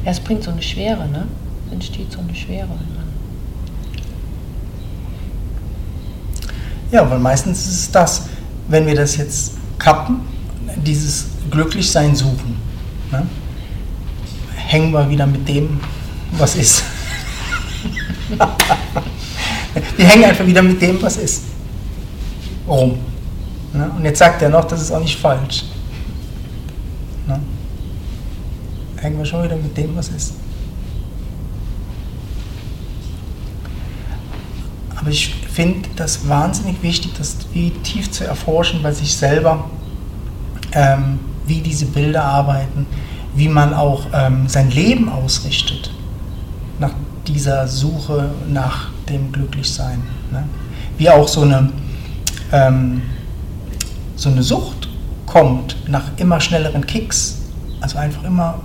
Ja, 0.07 0.11
es 0.13 0.21
bringt 0.21 0.41
so 0.41 0.51
eine 0.51 0.61
Schwere, 0.61 1.05
ne? 1.09 1.27
Es 1.65 1.73
entsteht 1.73 2.09
so 2.13 2.19
eine 2.19 2.33
Schwere. 2.33 2.69
Ja, 6.89 7.11
weil 7.11 7.19
meistens 7.19 7.67
ist 7.67 7.73
es 7.73 7.91
das, 7.91 8.29
wenn 8.69 8.87
wir 8.87 8.95
das 8.95 9.17
jetzt 9.17 9.55
kappen, 9.77 10.21
dieses 10.77 11.25
Glücklichsein 11.51 12.15
suchen. 12.15 12.55
Ne? 13.11 13.27
hängen 14.55 14.93
wir 14.93 15.09
wieder 15.09 15.27
mit 15.27 15.45
dem, 15.45 15.81
was 16.37 16.55
ist. 16.55 16.83
wir 19.97 20.05
hängen 20.05 20.23
einfach 20.23 20.45
wieder 20.45 20.61
mit 20.61 20.81
dem, 20.81 21.01
was 21.01 21.17
ist. 21.17 21.43
Rum. 22.65 22.97
Ne? 23.73 23.91
Und 23.97 24.05
jetzt 24.05 24.19
sagt 24.19 24.41
er 24.41 24.47
noch, 24.47 24.63
das 24.63 24.83
ist 24.83 24.91
auch 24.91 25.01
nicht 25.01 25.19
falsch. 25.19 25.65
Ne? 27.27 27.41
Hängen 29.07 29.19
wir 29.19 29.25
schon 29.25 29.41
wieder 29.41 29.55
mit 29.55 29.77
dem, 29.77 29.95
was 29.95 30.09
ist. 30.09 30.33
Aber 34.97 35.09
ich 35.09 35.33
finde 35.49 35.87
das 35.95 36.27
wahnsinnig 36.27 36.83
wichtig, 36.83 37.13
das 37.17 37.37
wie 37.53 37.69
tief 37.69 38.11
zu 38.11 38.25
erforschen 38.27 38.83
bei 38.83 38.91
sich 38.91 39.15
selber, 39.15 39.69
ähm, 40.73 41.19
wie 41.45 41.61
diese 41.61 41.85
Bilder 41.85 42.21
arbeiten, 42.25 42.85
wie 43.33 43.47
man 43.47 43.73
auch 43.73 44.07
ähm, 44.11 44.49
sein 44.49 44.71
Leben 44.71 45.07
ausrichtet 45.07 45.89
nach 46.77 46.91
dieser 47.27 47.65
Suche 47.69 48.31
nach 48.49 48.89
dem 49.07 49.31
Glücklichsein. 49.31 50.01
Ne? 50.33 50.43
Wie 50.97 51.09
auch 51.09 51.29
so 51.29 51.43
eine, 51.43 51.69
ähm, 52.51 53.03
so 54.17 54.27
eine 54.27 54.43
Sucht 54.43 54.89
kommt 55.25 55.77
nach 55.87 56.11
immer 56.17 56.41
schnelleren 56.41 56.85
Kicks. 56.85 57.37
Also 57.79 57.99
einfach 57.99 58.25
immer 58.25 58.59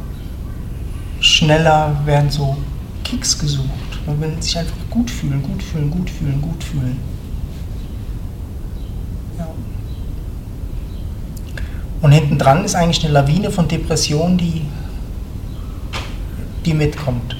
schneller 1.22 1.96
werden 2.04 2.30
so 2.30 2.56
Kicks 3.04 3.38
gesucht. 3.38 3.68
Man 4.06 4.20
will 4.20 4.42
sich 4.42 4.58
einfach 4.58 4.74
gut 4.90 5.10
fühlen, 5.10 5.42
gut 5.42 5.62
fühlen, 5.62 5.90
gut 5.90 6.10
fühlen, 6.10 6.42
gut 6.42 6.62
fühlen. 6.62 6.98
Und 12.02 12.10
hinten 12.10 12.36
dran 12.36 12.64
ist 12.64 12.74
eigentlich 12.74 13.04
eine 13.04 13.14
Lawine 13.14 13.52
von 13.52 13.68
Depressionen, 13.68 14.36
die, 14.36 14.62
die 16.66 16.74
mitkommt. 16.74 17.36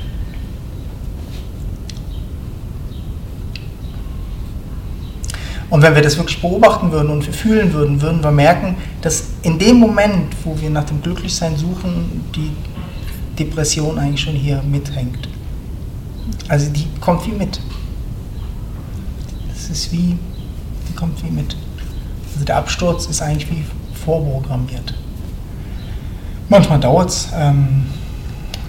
Und 5.68 5.82
wenn 5.82 5.94
wir 5.96 6.02
das 6.02 6.16
wirklich 6.16 6.40
beobachten 6.40 6.92
würden 6.92 7.10
und 7.10 7.24
fühlen 7.24 7.72
würden, 7.72 8.00
würden 8.00 8.22
wir 8.22 8.30
merken, 8.30 8.76
dass 9.00 9.30
in 9.42 9.58
dem 9.58 9.78
Moment, 9.78 10.36
wo 10.44 10.60
wir 10.60 10.70
nach 10.70 10.84
dem 10.84 11.02
Glücklichsein 11.02 11.56
suchen, 11.56 12.22
die 12.36 12.52
Depression 13.38 13.98
eigentlich 13.98 14.20
schon 14.20 14.34
hier 14.34 14.62
mithängt. 14.62 15.28
Also 16.48 16.70
die 16.70 16.86
kommt 17.00 17.26
wie 17.26 17.32
mit. 17.32 17.60
Das 19.48 19.70
ist 19.70 19.92
wie, 19.92 20.16
die 20.88 20.94
kommt 20.94 21.22
wie 21.24 21.30
mit. 21.30 21.56
Also 22.34 22.44
der 22.44 22.56
Absturz 22.56 23.06
ist 23.06 23.22
eigentlich 23.22 23.50
wie 23.50 23.64
vorprogrammiert. 24.04 24.94
Manchmal 26.48 26.80
dauert 26.80 27.08
es 27.08 27.28
ähm, 27.34 27.86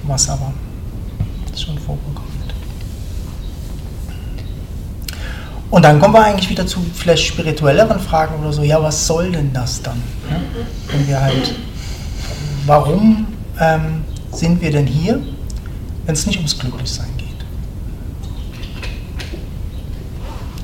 was, 0.03 0.29
aber 0.29 0.53
ist 1.51 1.63
schon 1.63 1.77
vorprogrammiert. 1.77 2.34
Und 5.70 5.84
dann 5.84 6.00
kommen 6.00 6.13
wir 6.13 6.24
eigentlich 6.24 6.50
wieder 6.50 6.67
zu 6.67 6.79
vielleicht 6.93 7.25
spirituelleren 7.25 8.00
Fragen 8.00 8.36
oder 8.39 8.53
so, 8.53 8.63
ja, 8.63 8.82
was 8.82 9.08
soll 9.08 9.32
denn 9.32 9.51
das 9.53 9.82
dann? 9.82 10.01
Ja? 10.29 10.38
Wenn 10.91 11.08
wir 11.08 11.22
halt, 11.22 11.55
warum 12.65 13.27
ähm, 13.60 14.03
sind 14.40 14.62
wir 14.62 14.72
denn 14.72 14.88
hier, 14.88 15.22
wenn 16.06 16.13
es 16.13 16.25
nicht 16.25 16.38
ums 16.38 16.58
Glücklichsein 16.58 17.10
geht? 17.18 17.28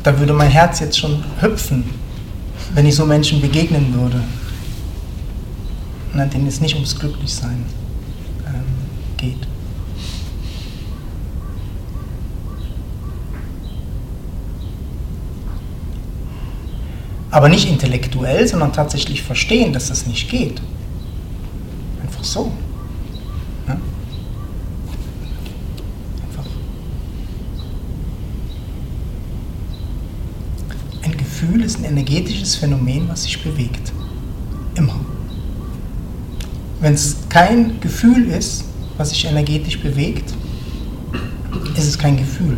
Da 0.04 0.18
würde 0.18 0.34
mein 0.34 0.50
Herz 0.50 0.80
jetzt 0.80 0.98
schon 0.98 1.24
hüpfen, 1.40 1.84
wenn 2.74 2.86
ich 2.86 2.96
so 2.96 3.06
Menschen 3.06 3.42
begegnen 3.42 3.94
würde 3.94 4.24
ne, 6.14 6.28
denen 6.28 6.48
es 6.48 6.60
nicht 6.60 6.76
ums 6.76 6.98
Glücklichsein 6.98 7.66
ähm, 8.48 8.64
geht. 9.18 9.48
Aber 17.32 17.48
nicht 17.48 17.70
intellektuell, 17.70 18.48
sondern 18.48 18.74
tatsächlich 18.74 19.22
verstehen, 19.22 19.72
dass 19.72 19.90
das 19.90 20.08
nicht 20.08 20.30
geht. 20.30 20.62
Einfach 22.02 22.24
so. 22.24 22.52
Ne? 23.68 23.80
Einfach. 26.28 26.50
Ein 31.04 31.18
Gefühl 31.18 31.59
ist 31.70 31.80
ein 31.80 31.86
energetisches 31.86 32.56
Phänomen, 32.56 33.08
was 33.10 33.24
sich 33.24 33.42
bewegt. 33.44 33.92
Immer 34.76 34.96
wenn 36.80 36.94
es 36.94 37.18
kein 37.30 37.80
Gefühl 37.82 38.30
ist, 38.30 38.66
was 38.98 39.10
sich 39.10 39.26
energetisch 39.26 39.80
bewegt, 39.80 40.34
ist 41.76 41.88
es 41.88 41.98
kein 41.98 42.18
Gefühl. 42.18 42.58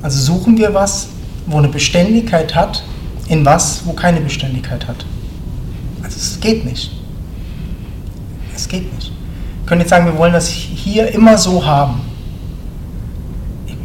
Also 0.00 0.20
suchen 0.20 0.56
wir 0.58 0.74
was, 0.74 1.08
wo 1.46 1.58
eine 1.58 1.68
Beständigkeit 1.68 2.54
hat, 2.54 2.82
in 3.28 3.44
was, 3.44 3.82
wo 3.84 3.92
keine 3.92 4.20
Beständigkeit 4.20 4.86
hat. 4.86 5.04
Also 6.02 6.16
es 6.16 6.40
geht 6.40 6.64
nicht. 6.64 6.90
Es 8.54 8.68
geht 8.68 8.92
nicht. 8.94 9.10
Wir 9.10 9.66
können 9.66 9.80
jetzt 9.80 9.90
sagen, 9.90 10.06
wir 10.06 10.18
wollen 10.18 10.32
das 10.32 10.48
hier 10.48 11.12
immer 11.12 11.38
so 11.38 11.64
haben. 11.64 12.00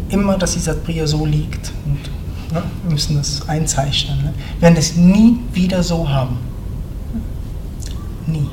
Immer, 0.09 0.37
dass 0.37 0.53
dieser 0.53 0.73
Bria 0.73 1.05
so 1.05 1.25
liegt. 1.25 1.71
Und 1.85 2.53
ne, 2.53 2.63
wir 2.83 2.91
müssen 2.91 3.17
das 3.17 3.47
einzeichnen. 3.47 4.17
Ne? 4.17 4.33
Wir 4.55 4.61
werden 4.63 4.75
das 4.75 4.95
nie 4.95 5.39
wieder 5.53 5.83
so 5.83 6.07
haben. 6.07 6.37
Nie. 8.25 8.49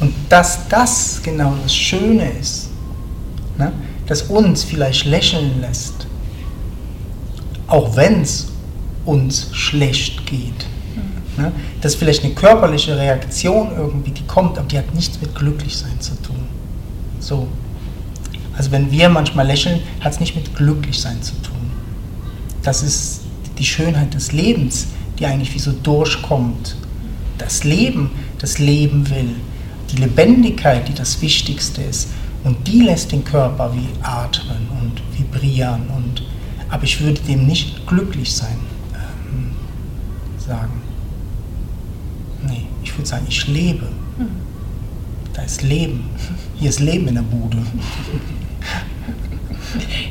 Und 0.00 0.12
dass 0.28 0.68
das 0.68 1.20
genau 1.22 1.54
das 1.62 1.74
Schöne 1.74 2.30
ist, 2.32 2.68
ne? 3.56 3.72
das 4.06 4.22
uns 4.22 4.62
vielleicht 4.62 5.06
lächeln 5.06 5.60
lässt, 5.60 6.06
auch 7.68 7.96
wenn 7.96 8.22
es 8.22 8.48
uns 9.04 9.48
schlecht 9.52 10.26
geht. 10.26 10.66
Ne? 11.36 11.52
Das 11.80 11.92
ist 11.92 11.98
vielleicht 11.98 12.24
eine 12.24 12.34
körperliche 12.34 12.96
Reaktion 12.96 13.70
irgendwie, 13.76 14.10
die 14.10 14.26
kommt, 14.26 14.58
aber 14.58 14.68
die 14.68 14.78
hat 14.78 14.94
nichts 14.94 15.20
mit 15.20 15.34
Glücklichsein 15.34 16.00
zu 16.00 16.20
tun. 16.22 16.36
So. 17.24 17.48
Also 18.56 18.70
wenn 18.70 18.90
wir 18.90 19.08
manchmal 19.08 19.46
lächeln, 19.46 19.80
hat 20.00 20.12
es 20.12 20.20
nicht 20.20 20.36
mit 20.36 20.54
Glücklichsein 20.54 21.22
zu 21.22 21.32
tun. 21.42 21.70
Das 22.62 22.82
ist 22.82 23.22
die 23.58 23.64
Schönheit 23.64 24.14
des 24.14 24.32
Lebens, 24.32 24.88
die 25.18 25.26
eigentlich 25.26 25.54
wie 25.54 25.58
so 25.58 25.72
durchkommt. 25.72 26.76
Das 27.38 27.64
Leben, 27.64 28.10
das 28.38 28.58
Leben 28.58 29.08
will. 29.10 29.34
Die 29.90 29.96
Lebendigkeit, 29.96 30.86
die 30.86 30.94
das 30.94 31.20
Wichtigste 31.22 31.82
ist. 31.82 32.08
Und 32.44 32.68
die 32.68 32.82
lässt 32.82 33.10
den 33.10 33.24
Körper 33.24 33.74
wie 33.74 33.88
atmen 34.02 34.68
und 34.80 35.02
vibrieren. 35.18 35.88
Und, 35.96 36.22
aber 36.68 36.84
ich 36.84 37.00
würde 37.00 37.20
dem 37.22 37.46
nicht 37.46 37.86
glücklich 37.86 38.34
sein 38.34 38.58
ähm, 38.92 39.52
sagen. 40.38 40.82
Nee, 42.46 42.66
ich 42.82 42.96
würde 42.96 43.08
sagen, 43.08 43.24
ich 43.28 43.46
lebe. 43.48 43.88
Hm. 44.18 44.53
Da 45.34 45.42
ist 45.42 45.62
Leben. 45.62 46.08
Hier 46.56 46.70
ist 46.70 46.80
Leben 46.80 47.08
in 47.08 47.16
der 47.16 47.22
Bude. 47.22 47.58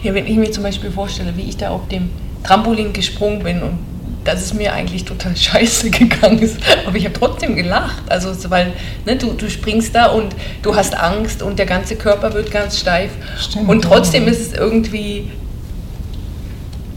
Ja, 0.03 0.13
wenn 0.13 0.27
ich 0.27 0.35
mir 0.35 0.51
zum 0.51 0.63
Beispiel 0.63 0.91
vorstelle, 0.91 1.35
wie 1.37 1.43
ich 1.43 1.55
da 1.55 1.69
auf 1.69 1.87
dem 1.87 2.09
Trampolin 2.43 2.91
gesprungen 2.91 3.41
bin 3.41 3.63
und 3.63 3.79
dass 4.25 4.41
es 4.41 4.53
mir 4.53 4.73
eigentlich 4.73 5.05
total 5.05 5.35
scheiße 5.37 5.89
gegangen 5.89 6.39
ist. 6.39 6.57
Aber 6.85 6.95
ich 6.97 7.05
habe 7.05 7.17
trotzdem 7.17 7.55
gelacht. 7.55 8.03
Also, 8.09 8.33
weil 8.49 8.73
ne, 9.05 9.15
du, 9.15 9.31
du 9.33 9.49
springst 9.49 9.95
da 9.95 10.07
und 10.07 10.35
du 10.61 10.75
hast 10.75 10.97
Angst 10.97 11.41
und 11.41 11.57
der 11.57 11.65
ganze 11.65 11.95
Körper 11.95 12.33
wird 12.33 12.51
ganz 12.51 12.79
steif. 12.79 13.11
Stimmt, 13.39 13.69
und 13.69 13.81
trotzdem 13.81 14.25
ja. 14.25 14.31
ist 14.31 14.41
es 14.41 14.53
irgendwie 14.53 15.31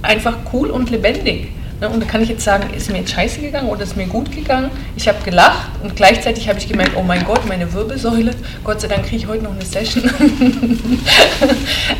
einfach 0.02 0.38
cool 0.52 0.70
und 0.70 0.90
lebendig. 0.90 1.48
Ne? 1.80 1.88
Und 1.88 2.00
da 2.00 2.06
kann 2.06 2.22
ich 2.22 2.28
jetzt 2.28 2.44
sagen, 2.44 2.72
ist 2.74 2.90
mir 2.90 2.98
jetzt 2.98 3.12
scheiße 3.12 3.40
gegangen 3.40 3.68
oder 3.68 3.82
ist 3.82 3.96
mir 3.96 4.06
gut 4.06 4.32
gegangen? 4.32 4.70
Ich 4.96 5.08
habe 5.08 5.18
gelacht 5.24 5.70
und 5.82 5.94
gleichzeitig 5.94 6.48
habe 6.48 6.58
ich 6.58 6.68
gemerkt, 6.68 6.92
oh 6.96 7.02
mein 7.02 7.24
Gott, 7.24 7.46
meine 7.46 7.72
Wirbelsäule, 7.72 8.32
Gott 8.64 8.80
sei 8.80 8.88
Dank 8.88 9.04
kriege 9.04 9.16
ich 9.16 9.26
heute 9.26 9.44
noch 9.44 9.52
eine 9.52 9.64
Session. 9.64 10.10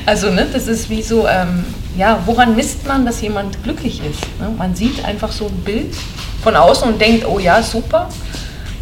also 0.06 0.30
ne, 0.30 0.46
das 0.50 0.66
ist 0.66 0.88
wie 0.88 1.02
so, 1.02 1.26
ähm, 1.28 1.64
ja, 1.96 2.20
woran 2.24 2.56
misst 2.56 2.86
man, 2.86 3.04
dass 3.04 3.20
jemand 3.20 3.62
glücklich 3.64 4.00
ist? 4.00 4.22
Ne? 4.40 4.50
Man 4.56 4.74
sieht 4.74 5.04
einfach 5.04 5.32
so 5.32 5.46
ein 5.46 5.56
Bild 5.64 5.94
von 6.42 6.56
außen 6.56 6.88
und 6.88 7.00
denkt, 7.00 7.26
oh 7.26 7.38
ja, 7.38 7.62
super. 7.62 8.08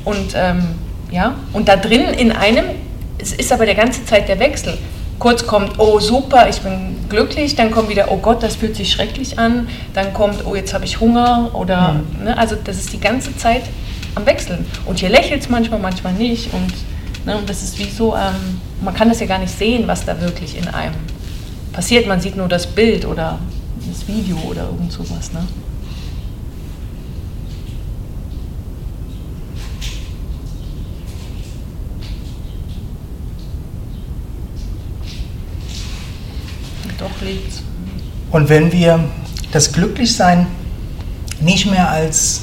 Und 0.05 0.35
ähm, 0.35 0.63
ja, 1.11 1.35
und 1.53 1.69
da 1.69 1.77
drin 1.77 2.03
in 2.03 2.31
einem, 2.31 2.67
es 3.19 3.33
ist 3.33 3.53
aber 3.53 3.67
der 3.67 3.75
ganze 3.75 4.05
Zeit 4.05 4.29
der 4.29 4.39
Wechsel 4.39 4.79
kurz 5.19 5.47
kommt, 5.47 5.79
oh 5.79 6.01
super, 6.01 6.49
ich 6.49 6.61
bin 6.61 6.97
glücklich, 7.09 7.55
dann 7.55 7.71
kommt 7.71 7.89
wieder, 7.89 8.11
oh 8.11 8.17
Gott, 8.17 8.43
das 8.43 8.57
fühlt 8.57 8.77
sich 8.77 8.91
schrecklich 8.91 9.39
an, 9.39 9.69
dann 9.93 10.13
kommt, 10.13 10.45
oh 10.47 10.55
jetzt 10.55 10.75
habe 10.75 10.85
ich 10.85 11.01
Hunger 11.01 11.51
oder, 11.55 11.95
mhm. 11.95 12.25
ne, 12.25 12.39
also 12.39 12.57
das 12.63 12.77
ist 12.77 12.93
die 12.93 13.01
ganze 13.01 13.37
Zeit 13.37 13.63
am 14.15 14.27
Wechseln. 14.27 14.67
Und 14.87 14.99
hier 14.99 15.09
lächelt 15.09 15.43
es 15.43 15.49
manchmal, 15.49 15.81
manchmal 15.81 16.13
nicht 16.13 16.53
und, 16.53 16.73
ne, 17.27 17.37
und 17.37 17.49
das 17.49 17.63
ist 17.63 17.79
wie 17.79 17.91
so, 17.91 18.15
ähm, 18.15 18.61
man 18.83 18.95
kann 18.95 19.09
das 19.09 19.21
ja 19.21 19.27
gar 19.27 19.39
nicht 19.39 19.57
sehen, 19.57 19.85
was 19.87 20.05
da 20.05 20.21
wirklich 20.21 20.59
in 20.59 20.69
einem 20.69 20.95
passiert, 21.73 22.07
man 22.07 22.21
sieht 22.21 22.37
nur 22.37 22.49
das 22.49 22.67
Bild 22.67 23.05
oder 23.05 23.39
das 23.87 24.07
Video 24.09 24.39
oder 24.49 24.63
irgend 24.65 24.93
sowas. 24.93 25.33
Ne? 25.33 25.41
Und 38.31 38.49
wenn 38.49 38.73
wir 38.73 38.99
das 39.53 39.73
Glücklichsein 39.73 40.49
nicht 41.41 41.67
mehr 41.71 41.89
als 41.89 42.41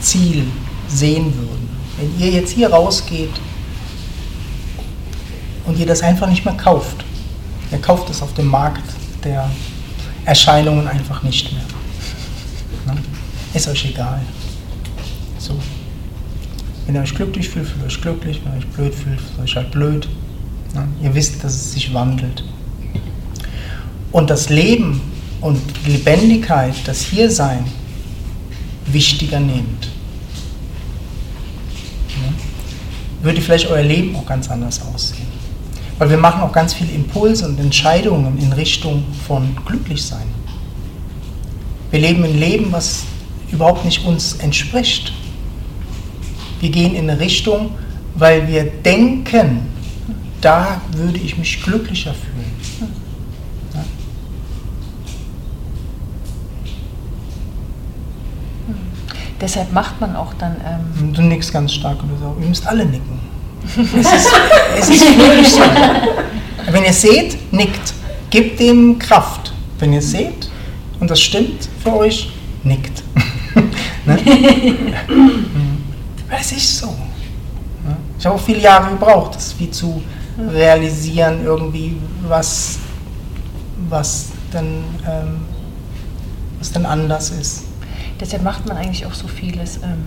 Ziel 0.00 0.44
sehen 0.88 1.32
würden, 1.34 1.70
wenn 1.98 2.20
ihr 2.20 2.30
jetzt 2.30 2.52
hier 2.52 2.70
rausgeht 2.70 3.32
und 5.64 5.78
ihr 5.78 5.86
das 5.86 6.02
einfach 6.02 6.28
nicht 6.28 6.44
mehr 6.44 6.54
kauft, 6.54 7.04
ihr 7.70 7.78
kauft 7.78 8.10
es 8.10 8.20
auf 8.20 8.34
dem 8.34 8.48
Markt 8.48 8.84
der 9.24 9.48
Erscheinungen 10.24 10.86
einfach 10.86 11.22
nicht 11.22 11.52
mehr. 11.52 11.64
Ne? 12.86 13.00
Ist 13.54 13.68
euch 13.68 13.86
egal. 13.86 14.20
So. 15.38 15.58
Wenn 16.84 16.96
ihr 16.96 17.00
euch 17.00 17.14
glücklich 17.14 17.48
fühlt, 17.48 17.66
fühlt 17.66 17.86
euch 17.86 18.00
glücklich, 18.00 18.40
wenn 18.44 18.52
ihr 18.52 18.58
euch 18.58 18.66
blöd 18.68 18.94
fühlt, 18.94 19.20
fühlt 19.20 19.40
euch 19.42 19.56
halt 19.56 19.70
blöd. 19.70 20.08
Ne? 20.74 20.86
Ihr 21.02 21.14
wisst, 21.14 21.42
dass 21.42 21.54
es 21.54 21.72
sich 21.72 21.94
wandelt 21.94 22.44
und 24.12 24.30
das 24.30 24.50
Leben 24.50 25.00
und 25.40 25.60
Lebendigkeit, 25.86 26.74
das 26.84 27.00
Hiersein 27.02 27.64
wichtiger 28.86 29.40
nehmt, 29.40 29.88
würde 33.22 33.40
vielleicht 33.40 33.68
euer 33.68 33.82
Leben 33.82 34.14
auch 34.16 34.26
ganz 34.26 34.50
anders 34.50 34.80
aussehen. 34.82 35.26
Weil 35.98 36.10
wir 36.10 36.18
machen 36.18 36.42
auch 36.42 36.52
ganz 36.52 36.74
viele 36.74 36.92
Impulse 36.92 37.46
und 37.46 37.58
Entscheidungen 37.58 38.38
in 38.38 38.52
Richtung 38.52 39.04
von 39.26 39.56
Glücklichsein. 39.64 40.26
Wir 41.90 42.00
leben 42.00 42.24
ein 42.24 42.38
Leben, 42.38 42.72
was 42.72 43.04
überhaupt 43.50 43.84
nicht 43.84 44.04
uns 44.04 44.34
entspricht. 44.34 45.12
Wir 46.60 46.70
gehen 46.70 46.94
in 46.94 47.08
eine 47.08 47.20
Richtung, 47.20 47.74
weil 48.14 48.48
wir 48.48 48.64
denken, 48.64 49.62
da 50.40 50.80
würde 50.92 51.18
ich 51.18 51.38
mich 51.38 51.62
glücklicher 51.62 52.14
fühlen. 52.14 52.92
Deshalb 59.42 59.72
macht 59.72 60.00
man 60.00 60.14
auch 60.14 60.32
dann. 60.34 60.56
Ähm 60.64 61.12
du 61.12 61.20
nickst 61.20 61.52
ganz 61.52 61.72
stark 61.72 61.98
oder 62.04 62.16
so. 62.16 62.36
Ihr 62.40 62.46
müsst 62.46 62.64
alle 62.64 62.86
nicken. 62.86 63.18
es, 63.76 64.12
ist, 64.12 64.32
es 64.78 64.88
ist 64.88 65.18
wirklich 65.18 65.48
so. 65.48 65.60
Wenn 66.70 66.84
ihr 66.84 66.92
seht, 66.92 67.52
nickt. 67.52 67.92
Gebt 68.30 68.60
dem 68.60 69.00
Kraft. 69.00 69.52
Wenn 69.80 69.92
ihr 69.92 70.00
seht 70.00 70.48
und 71.00 71.10
das 71.10 71.20
stimmt 71.20 71.68
für 71.82 71.92
euch, 71.96 72.30
nickt. 72.62 73.02
ne? 74.06 74.18
es 76.40 76.52
ist 76.52 76.78
so. 76.78 76.94
Ich 78.16 78.24
habe 78.24 78.36
auch 78.36 78.40
viele 78.40 78.60
Jahre 78.60 78.90
gebraucht, 78.90 79.34
das 79.34 79.58
wie 79.58 79.68
zu 79.68 80.00
realisieren, 80.38 81.44
irgendwie, 81.44 81.96
was, 82.28 82.78
was, 83.88 84.28
denn, 84.52 84.84
ähm, 85.04 85.40
was 86.60 86.70
denn 86.70 86.86
anders 86.86 87.30
ist. 87.30 87.64
Deshalb 88.22 88.44
macht 88.44 88.68
man 88.68 88.76
eigentlich 88.76 89.04
auch 89.04 89.14
so 89.14 89.26
vieles, 89.26 89.78
ähm, 89.78 90.04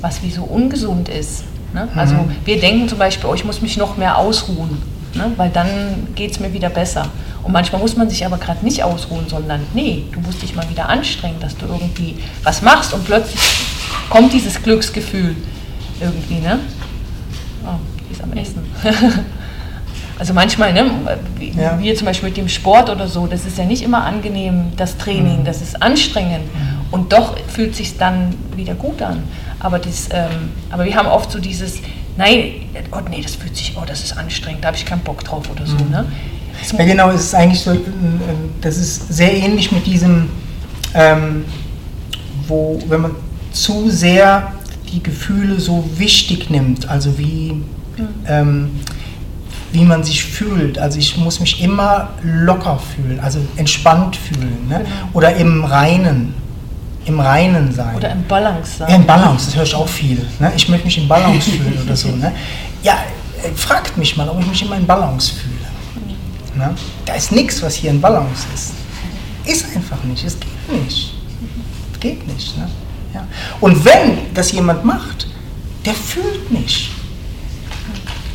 was 0.00 0.20
wie 0.24 0.30
so 0.30 0.42
ungesund 0.42 1.08
ist. 1.08 1.44
Ne? 1.72 1.88
Mhm. 1.92 1.98
Also 1.98 2.16
wir 2.44 2.60
denken 2.60 2.88
zum 2.88 2.98
Beispiel, 2.98 3.30
oh, 3.30 3.34
ich 3.34 3.44
muss 3.44 3.62
mich 3.62 3.76
noch 3.76 3.96
mehr 3.96 4.18
ausruhen, 4.18 4.82
ne? 5.14 5.30
weil 5.36 5.48
dann 5.48 5.68
geht 6.16 6.32
es 6.32 6.40
mir 6.40 6.52
wieder 6.52 6.70
besser. 6.70 7.06
Und 7.44 7.52
manchmal 7.52 7.80
muss 7.80 7.96
man 7.96 8.10
sich 8.10 8.26
aber 8.26 8.36
gerade 8.38 8.64
nicht 8.64 8.82
ausruhen, 8.82 9.28
sondern 9.28 9.60
nee, 9.74 10.04
du 10.10 10.18
musst 10.20 10.42
dich 10.42 10.56
mal 10.56 10.68
wieder 10.68 10.88
anstrengen, 10.88 11.38
dass 11.40 11.56
du 11.56 11.66
irgendwie 11.66 12.16
was 12.42 12.62
machst 12.62 12.92
und 12.94 13.04
plötzlich 13.04 13.40
kommt 14.10 14.32
dieses 14.32 14.60
Glücksgefühl 14.60 15.36
irgendwie. 16.00 16.40
Ne? 16.40 16.58
Oh, 17.64 17.78
die 18.08 18.12
ist 18.12 18.22
am 18.24 18.32
Essen. 18.32 18.62
Also 20.18 20.34
manchmal, 20.34 20.72
ne, 20.72 20.88
wie 21.36 21.50
ja. 21.50 21.76
wir 21.80 21.96
zum 21.96 22.06
Beispiel 22.06 22.28
mit 22.28 22.36
dem 22.36 22.48
Sport 22.48 22.88
oder 22.90 23.08
so, 23.08 23.26
das 23.26 23.44
ist 23.44 23.58
ja 23.58 23.64
nicht 23.64 23.82
immer 23.82 24.04
angenehm, 24.04 24.66
das 24.76 24.96
Training, 24.96 25.40
mhm. 25.40 25.44
das 25.44 25.60
ist 25.60 25.82
anstrengend. 25.82 26.44
Mhm. 26.92 26.94
Und 26.94 27.12
doch 27.12 27.36
fühlt 27.48 27.74
sich 27.74 27.96
dann 27.98 28.34
wieder 28.54 28.74
gut 28.74 29.02
an. 29.02 29.22
Aber, 29.60 29.78
das, 29.78 30.08
ähm, 30.12 30.50
aber 30.70 30.84
wir 30.84 30.94
haben 30.94 31.08
oft 31.08 31.30
so 31.30 31.38
dieses, 31.38 31.78
nein, 32.16 32.52
oh 32.92 32.98
nee, 33.08 33.22
das 33.22 33.36
fühlt 33.36 33.56
sich, 33.56 33.74
oh, 33.76 33.84
das 33.86 34.02
ist 34.02 34.16
anstrengend, 34.16 34.62
da 34.64 34.68
habe 34.68 34.76
ich 34.76 34.84
keinen 34.84 35.02
Bock 35.02 35.24
drauf 35.24 35.50
oder 35.50 35.66
so. 35.66 35.76
Mhm. 35.76 35.90
Ne? 35.90 36.04
Ja 36.78 36.84
genau, 36.84 37.10
es 37.10 37.22
ist 37.22 37.34
eigentlich 37.34 37.60
so, 37.60 37.72
äh, 37.72 37.78
das 38.60 38.76
ist 38.76 39.12
sehr 39.12 39.32
ähnlich 39.32 39.72
mit 39.72 39.86
diesem, 39.86 40.28
ähm, 40.94 41.44
wo, 42.46 42.82
wenn 42.88 43.00
man 43.00 43.12
zu 43.52 43.90
sehr 43.90 44.52
die 44.92 45.02
Gefühle 45.02 45.58
so 45.58 45.84
wichtig 45.96 46.50
nimmt, 46.50 46.88
also 46.88 47.18
wie, 47.18 47.52
mhm. 47.52 48.08
ähm, 48.26 48.70
wie 49.72 49.84
man 49.84 50.04
sich 50.04 50.22
fühlt. 50.22 50.78
Also 50.78 50.98
ich 50.98 51.16
muss 51.16 51.40
mich 51.40 51.62
immer 51.62 52.10
locker 52.22 52.78
fühlen, 52.78 53.20
also 53.20 53.40
entspannt 53.56 54.16
fühlen 54.16 54.68
ne? 54.68 54.78
genau. 54.78 54.90
oder 55.14 55.34
im 55.36 55.64
Reinen. 55.64 56.34
Im 57.04 57.18
Reinen 57.18 57.72
sein. 57.72 57.96
Oder 57.96 58.12
im 58.12 58.24
Balance 58.24 58.78
sein. 58.78 58.90
Ja, 58.90 58.96
im 58.96 59.06
Balance, 59.06 59.46
das 59.46 59.56
höre 59.56 59.64
ich 59.64 59.74
auch 59.74 59.88
viel. 59.88 60.24
Ne? 60.38 60.52
Ich 60.54 60.68
möchte 60.68 60.86
mich 60.86 60.98
im 60.98 61.08
Balance 61.08 61.50
fühlen 61.50 61.78
oder 61.84 61.96
so. 61.96 62.08
Ne? 62.08 62.32
Ja, 62.82 62.98
äh, 63.42 63.50
fragt 63.56 63.96
mich 63.96 64.16
mal, 64.16 64.28
ob 64.28 64.40
ich 64.40 64.46
mich 64.46 64.62
immer 64.62 64.76
in 64.76 64.86
Balance 64.86 65.32
fühle. 65.34 65.52
Ne? 66.54 66.74
Da 67.04 67.14
ist 67.14 67.32
nichts, 67.32 67.62
was 67.62 67.74
hier 67.74 67.90
in 67.90 68.00
Balance 68.00 68.46
ist. 68.54 68.72
Ist 69.44 69.74
einfach 69.74 70.02
nicht, 70.04 70.24
es 70.24 70.38
geht 70.38 70.82
nicht. 70.82 71.14
Geht 71.98 72.26
nicht. 72.26 72.56
Ne? 72.58 72.68
Ja. 73.14 73.26
Und 73.60 73.84
wenn 73.84 74.32
das 74.34 74.52
jemand 74.52 74.84
macht, 74.84 75.26
der 75.84 75.94
fühlt 75.94 76.50
nicht. 76.50 76.90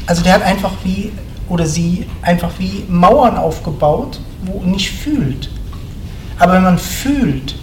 Also 0.06 0.24
der 0.24 0.34
hat 0.34 0.44
einfach 0.44 0.72
wie, 0.84 1.12
oder 1.50 1.66
sie 1.66 2.06
einfach 2.22 2.52
wie 2.60 2.84
Mauern 2.88 3.38
aufgebaut, 3.38 4.20
wo 4.44 4.62
nicht 4.62 4.90
fühlt. 4.90 5.50
Aber 6.40 6.54
wenn 6.54 6.64
man 6.64 6.78
fühlt, 6.78 7.56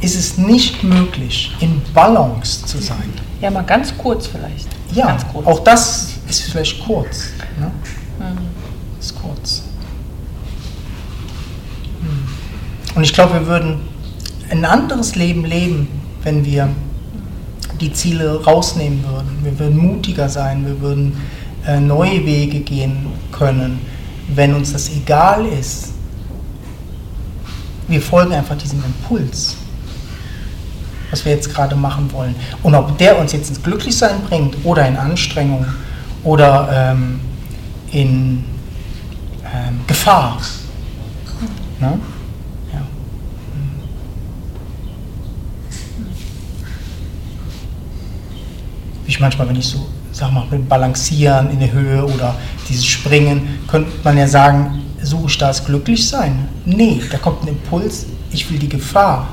ist 0.00 0.16
es 0.16 0.38
nicht 0.38 0.82
möglich, 0.82 1.54
in 1.60 1.82
Balance 1.92 2.64
zu 2.64 2.78
sein. 2.78 3.12
Ja, 3.40 3.50
mal 3.50 3.62
ganz 3.62 3.96
kurz 3.96 4.26
vielleicht. 4.26 4.68
Ja, 4.92 5.16
kurz. 5.32 5.46
auch 5.46 5.60
das 5.60 6.14
ist 6.28 6.42
vielleicht 6.50 6.84
kurz. 6.84 7.30
Ne? 7.58 7.70
Mhm. 8.18 8.38
Ist 8.98 9.14
kurz. 9.20 9.62
Hm. 12.00 12.96
Und 12.96 13.02
ich 13.02 13.12
glaube, 13.12 13.34
wir 13.34 13.46
würden 13.46 13.80
ein 14.50 14.64
anderes 14.64 15.14
Leben 15.14 15.44
leben, 15.44 15.88
wenn 16.22 16.44
wir 16.44 16.68
die 17.80 17.92
Ziele 17.92 18.42
rausnehmen 18.44 19.04
würden. 19.04 19.38
Wir 19.42 19.58
würden 19.58 19.76
mutiger 19.78 20.28
sein, 20.28 20.66
wir 20.66 20.80
würden 20.80 21.16
äh, 21.66 21.80
neue 21.80 22.24
Wege 22.26 22.60
gehen 22.60 23.06
können, 23.32 23.80
wenn 24.34 24.54
uns 24.54 24.72
das 24.72 24.90
egal 24.90 25.46
ist. 25.46 25.88
Wir 27.88 28.02
folgen 28.02 28.32
einfach 28.32 28.56
diesem 28.56 28.82
Impuls, 28.84 29.56
was 31.10 31.24
wir 31.24 31.32
jetzt 31.32 31.52
gerade 31.52 31.76
machen 31.76 32.12
wollen. 32.12 32.34
Und 32.62 32.74
ob 32.74 32.96
der 32.98 33.18
uns 33.18 33.32
jetzt 33.32 33.48
ins 33.48 33.62
Glücklichsein 33.62 34.22
bringt 34.28 34.56
oder 34.64 34.86
in 34.86 34.96
Anstrengung 34.96 35.66
oder 36.22 36.92
ähm, 36.92 37.20
in 37.90 38.44
ähm, 39.44 39.80
Gefahr. 39.86 40.38
Ne? 41.80 41.98
ich 49.06 49.18
manchmal, 49.18 49.48
wenn 49.48 49.56
ich 49.56 49.66
so, 49.66 49.86
sag 50.12 50.32
mal, 50.32 50.46
mit 50.50 50.68
Balancieren 50.68 51.50
in 51.50 51.58
der 51.58 51.72
Höhe 51.72 52.04
oder 52.04 52.36
dieses 52.68 52.86
Springen, 52.86 53.58
könnte 53.66 53.90
man 54.04 54.16
ja 54.16 54.28
sagen, 54.28 54.82
suche 55.02 55.26
ich 55.26 55.38
das 55.38 55.64
Glücklichsein? 55.64 56.48
Nee, 56.64 57.02
da 57.10 57.18
kommt 57.18 57.42
ein 57.42 57.48
Impuls, 57.48 58.06
ich 58.30 58.48
will 58.50 58.58
die 58.58 58.68
Gefahr 58.68 59.28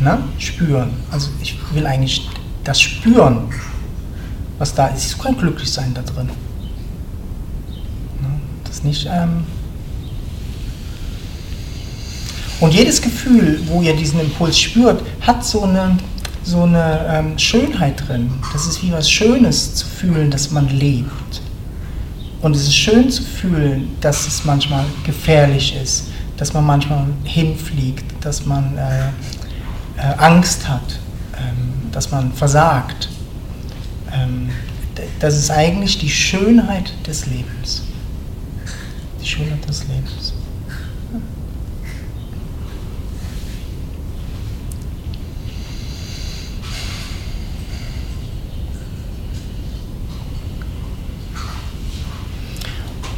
ne, 0.00 0.18
spüren. 0.38 0.90
Also 1.10 1.30
ich 1.42 1.56
will 1.72 1.86
eigentlich 1.86 2.28
das 2.64 2.80
spüren, 2.80 3.48
was 4.58 4.74
da 4.74 4.88
ist. 4.88 4.98
Es 4.98 5.06
ist 5.12 5.22
kein 5.22 5.36
Glücklichsein 5.36 5.94
da 5.94 6.02
drin. 6.02 6.26
Ne, 8.20 8.40
das 8.64 8.82
nicht. 8.82 9.08
Ähm 9.10 9.44
und 12.60 12.74
jedes 12.74 13.00
Gefühl, 13.00 13.60
wo 13.66 13.82
ihr 13.82 13.94
diesen 13.94 14.20
Impuls 14.20 14.58
spürt, 14.58 15.02
hat 15.20 15.44
so 15.44 15.62
eine 15.62 15.96
so 16.48 16.62
eine 16.62 17.06
ähm, 17.10 17.38
Schönheit 17.38 18.08
drin. 18.08 18.30
Das 18.52 18.66
ist 18.66 18.82
wie 18.82 18.90
was 18.90 19.10
Schönes 19.10 19.74
zu 19.74 19.86
fühlen, 19.86 20.30
dass 20.30 20.50
man 20.50 20.68
lebt. 20.68 21.42
Und 22.40 22.56
es 22.56 22.62
ist 22.62 22.74
schön 22.74 23.10
zu 23.10 23.22
fühlen, 23.22 23.90
dass 24.00 24.26
es 24.26 24.44
manchmal 24.44 24.84
gefährlich 25.04 25.74
ist, 25.76 26.04
dass 26.36 26.54
man 26.54 26.64
manchmal 26.64 27.04
hinfliegt, 27.24 28.04
dass 28.24 28.46
man 28.46 28.78
äh, 28.78 29.10
äh, 29.98 30.14
Angst 30.18 30.68
hat, 30.68 30.98
ähm, 31.36 31.90
dass 31.92 32.10
man 32.10 32.32
versagt. 32.32 33.08
Ähm, 34.12 34.50
das 35.20 35.36
ist 35.36 35.50
eigentlich 35.50 35.98
die 35.98 36.10
Schönheit 36.10 36.92
des 37.06 37.26
Lebens. 37.26 37.82
Die 39.20 39.26
Schönheit 39.26 39.68
des 39.68 39.86
Lebens. 39.88 40.32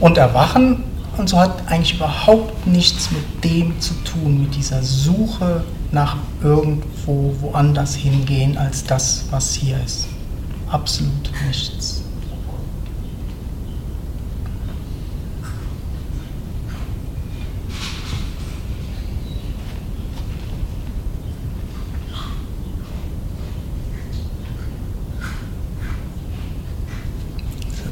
Und 0.00 0.16
Erwachen 0.16 0.84
und 1.18 1.28
so 1.28 1.38
hat 1.38 1.68
eigentlich 1.68 1.96
überhaupt 1.96 2.66
nichts 2.66 3.10
mit 3.10 3.44
dem 3.44 3.78
zu 3.80 3.92
tun, 4.02 4.42
mit 4.42 4.54
dieser 4.56 4.82
Suche 4.82 5.62
nach 5.92 6.16
irgendwo 6.42 7.34
woanders 7.40 7.94
hingehen 7.94 8.56
als 8.56 8.84
das, 8.84 9.24
was 9.30 9.54
hier 9.54 9.78
ist. 9.84 10.06
Absolut 10.68 11.30
nichts. 11.46 12.02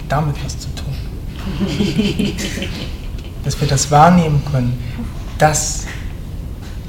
Damit 0.09 0.43
was 0.43 0.59
zu 0.59 0.69
tun. 0.75 0.95
Dass 3.45 3.61
wir 3.61 3.69
das 3.69 3.91
wahrnehmen 3.91 4.43
können, 4.51 4.83
das 5.37 5.85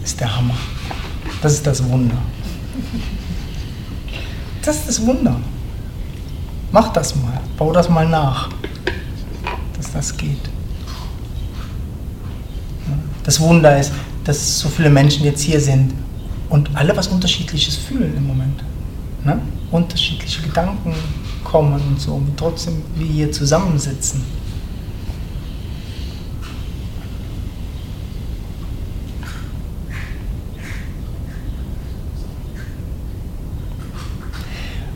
ist 0.04 0.22
der 0.22 0.38
Hammer. 0.38 0.56
Das 1.41 1.54
ist 1.54 1.65
das 1.65 1.84
Wunder. 1.88 2.17
Das 4.63 4.78
ist 4.78 4.88
das 4.88 5.06
Wunder. 5.06 5.39
Mach 6.71 6.93
das 6.93 7.15
mal, 7.15 7.39
bau 7.58 7.71
das 7.71 7.89
mal 7.89 8.08
nach, 8.08 8.49
dass 9.75 9.91
das 9.91 10.15
geht. 10.15 10.49
Das 13.23 13.39
Wunder 13.39 13.80
ist, 13.80 13.91
dass 14.23 14.60
so 14.60 14.69
viele 14.69 14.89
Menschen 14.89 15.23
jetzt 15.23 15.41
hier 15.41 15.60
sind 15.60 15.93
und 16.49 16.75
alle 16.75 16.95
was 16.95 17.08
Unterschiedliches 17.08 17.75
fühlen 17.75 18.15
im 18.17 18.28
Moment. 18.28 18.63
Ne? 19.23 19.39
Unterschiedliche 19.71 20.41
Gedanken 20.41 20.93
kommen 21.43 21.82
und 21.89 21.99
so, 21.99 22.13
und 22.13 22.38
trotzdem 22.38 22.84
wir 22.95 23.08
hier 23.08 23.32
zusammensitzen. 23.32 24.23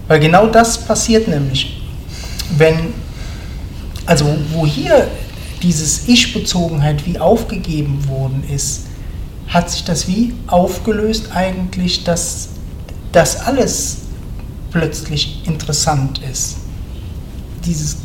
Weil 0.07 0.19
genau 0.19 0.47
das 0.47 0.77
passiert 0.77 1.27
nämlich, 1.27 1.81
wenn, 2.57 2.93
also 4.05 4.25
wo 4.51 4.65
hier 4.65 5.07
dieses 5.61 6.07
Ich-Bezogenheit 6.07 7.05
wie 7.05 7.19
aufgegeben 7.19 8.07
worden 8.07 8.43
ist, 8.53 8.87
hat 9.47 9.69
sich 9.69 9.83
das 9.83 10.07
wie 10.07 10.33
aufgelöst 10.47 11.29
eigentlich, 11.33 12.03
dass 12.03 12.49
das 13.11 13.37
alles 13.45 13.99
plötzlich 14.71 15.41
interessant 15.45 16.19
ist. 16.29 16.57
Dieses 17.63 17.97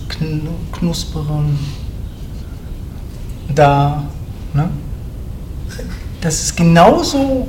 Knusperen 0.72 1.58
da, 3.54 4.04
ne? 4.54 4.68
das 6.20 6.42
ist 6.42 6.56
genauso 6.56 7.48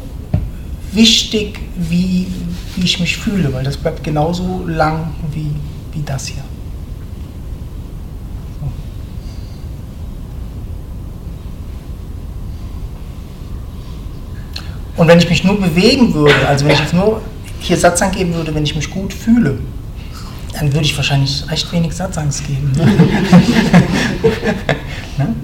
wichtig 0.91 1.59
wie, 1.75 2.27
wie 2.75 2.83
ich 2.83 2.99
mich 2.99 3.17
fühle, 3.17 3.53
weil 3.53 3.63
das 3.63 3.77
bleibt 3.77 4.03
genauso 4.03 4.63
lang 4.65 5.13
wie, 5.33 5.51
wie 5.93 6.03
das 6.03 6.27
hier. 6.27 6.43
Und 14.99 15.07
wenn 15.07 15.17
ich 15.17 15.29
mich 15.29 15.45
nur 15.45 15.57
bewegen 15.57 16.13
würde, 16.13 16.45
also 16.45 16.65
wenn 16.65 16.73
ich 16.73 16.79
jetzt 16.79 16.93
nur 16.93 17.21
hier 17.61 17.77
Satz 17.77 18.01
angeben 18.01 18.33
würde, 18.33 18.53
wenn 18.53 18.63
ich 18.63 18.75
mich 18.75 18.89
gut 18.89 19.13
fühle, 19.13 19.57
dann 20.53 20.73
würde 20.73 20.85
ich 20.85 20.97
wahrscheinlich 20.97 21.49
recht 21.49 21.71
wenig 21.71 21.93
Satzangs 21.93 22.43
geben. 22.43 22.73
Ne? 25.17 25.35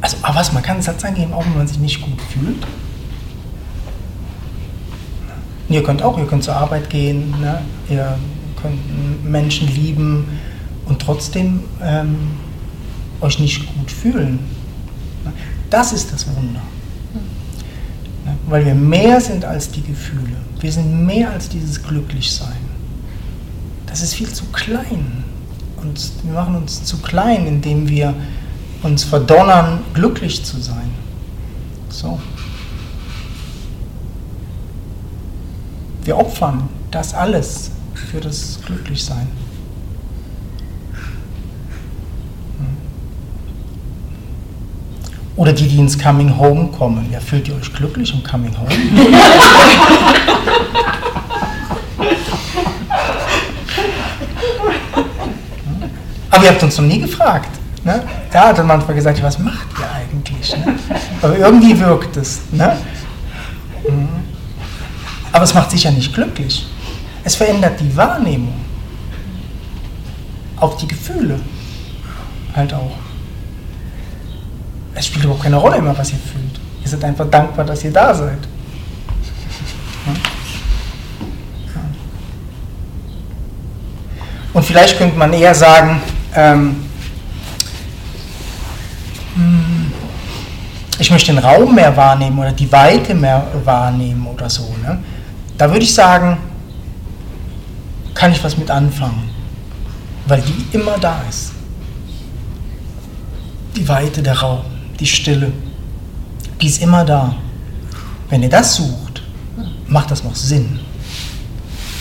Also, 0.00 0.16
aber 0.22 0.36
was, 0.36 0.54
man 0.54 0.62
kann 0.62 0.76
einen 0.76 0.82
Satz 0.82 1.04
angeben, 1.04 1.34
auch 1.34 1.44
wenn 1.44 1.58
man 1.58 1.68
sich 1.68 1.78
nicht 1.78 2.00
gut 2.00 2.18
fühlt. 2.32 2.66
Ihr 5.68 5.82
könnt 5.82 6.02
auch, 6.02 6.18
ihr 6.18 6.26
könnt 6.26 6.44
zur 6.44 6.56
Arbeit 6.56 6.88
gehen, 6.88 7.34
ne? 7.40 7.60
ihr 7.90 8.18
könnt 8.60 8.78
Menschen 9.24 9.68
lieben 9.68 10.26
und 10.86 11.00
trotzdem 11.00 11.64
ähm, 11.82 12.16
euch 13.20 13.38
nicht 13.38 13.66
gut 13.74 13.90
fühlen. 13.90 14.38
Das 15.70 15.92
ist 15.92 16.12
das 16.12 16.26
Wunder. 16.26 16.62
weil 18.46 18.64
wir 18.64 18.74
mehr 18.74 19.20
sind 19.20 19.44
als 19.44 19.70
die 19.70 19.82
Gefühle. 19.82 20.36
Wir 20.60 20.72
sind 20.72 21.04
mehr 21.04 21.30
als 21.30 21.48
dieses 21.48 21.82
Glücklichsein. 21.82 22.56
Das 23.86 24.02
ist 24.02 24.14
viel 24.14 24.32
zu 24.32 24.44
klein. 24.46 25.24
Und 25.76 26.10
wir 26.24 26.32
machen 26.32 26.56
uns 26.56 26.84
zu 26.84 26.98
klein, 26.98 27.46
indem 27.46 27.88
wir 27.88 28.14
uns 28.82 29.04
verdonnern, 29.04 29.80
glücklich 29.94 30.44
zu 30.44 30.60
sein. 30.60 30.90
So. 31.90 32.18
Wir 36.08 36.16
opfern 36.16 36.68
das 36.90 37.12
alles 37.12 37.70
für 37.92 38.18
das 38.18 38.60
Glücklichsein. 38.64 39.28
Oder 45.36 45.52
die, 45.52 45.68
die 45.68 45.78
ins 45.78 45.98
Coming 45.98 46.38
Home 46.38 46.68
kommen. 46.68 47.12
Ja, 47.12 47.20
fühlt 47.20 47.46
ihr 47.48 47.56
euch 47.56 47.70
glücklich 47.74 48.14
im 48.14 48.22
Coming 48.22 48.56
Home? 48.58 48.70
Aber 56.30 56.42
ihr 56.42 56.48
habt 56.48 56.62
uns 56.62 56.78
noch 56.78 56.86
nie 56.86 57.00
gefragt. 57.00 57.50
Ne? 57.84 58.02
Da 58.32 58.48
hat 58.48 58.56
er 58.56 58.64
manchmal 58.64 58.94
gesagt, 58.94 59.22
was 59.22 59.38
macht 59.38 59.66
ihr 59.78 59.84
eigentlich? 59.94 60.56
Ne? 60.56 60.74
Aber 61.20 61.36
irgendwie 61.36 61.78
wirkt 61.78 62.16
es. 62.16 62.40
Ne? 62.50 62.78
Aber 65.32 65.44
es 65.44 65.54
macht 65.54 65.70
sicher 65.70 65.90
nicht 65.90 66.14
glücklich. 66.14 66.66
Es 67.24 67.36
verändert 67.36 67.80
die 67.80 67.94
Wahrnehmung. 67.96 68.54
Auch 70.56 70.76
die 70.76 70.88
Gefühle. 70.88 71.38
Halt 72.54 72.72
auch. 72.74 72.96
Es 74.94 75.06
spielt 75.06 75.24
überhaupt 75.24 75.44
keine 75.44 75.56
Rolle 75.56 75.76
immer, 75.76 75.96
was 75.96 76.10
ihr 76.10 76.18
fühlt. 76.18 76.58
Ihr 76.82 76.88
seid 76.88 77.04
einfach 77.04 77.28
dankbar, 77.30 77.64
dass 77.64 77.84
ihr 77.84 77.92
da 77.92 78.14
seid. 78.14 78.38
Und 84.52 84.64
vielleicht 84.64 84.98
könnte 84.98 85.16
man 85.16 85.32
eher 85.32 85.54
sagen, 85.54 86.00
ähm, 86.34 86.84
hm, 89.34 89.92
ich 90.98 91.10
möchte 91.10 91.32
den 91.32 91.38
Raum 91.38 91.74
mehr 91.74 91.96
wahrnehmen 91.96 92.38
oder 92.38 92.50
die 92.50 92.70
Weite 92.72 93.14
mehr 93.14 93.46
wahrnehmen 93.64 94.26
oder 94.26 94.50
so. 94.50 94.74
Ne? 94.82 94.98
Da 95.58 95.68
würde 95.68 95.84
ich 95.84 95.92
sagen, 95.92 96.38
kann 98.14 98.30
ich 98.30 98.42
was 98.42 98.56
mit 98.56 98.70
anfangen, 98.70 99.28
weil 100.26 100.40
die 100.40 100.76
immer 100.76 100.96
da 100.98 101.20
ist. 101.28 101.52
Die 103.76 103.86
Weite, 103.88 104.22
der 104.22 104.38
Raum, 104.38 104.64
die 104.98 105.06
Stille, 105.06 105.52
die 106.60 106.68
ist 106.68 106.80
immer 106.80 107.04
da. 107.04 107.34
Wenn 108.30 108.42
ihr 108.42 108.48
das 108.48 108.76
sucht, 108.76 109.22
macht 109.88 110.10
das 110.12 110.22
noch 110.22 110.34
Sinn. 110.36 110.78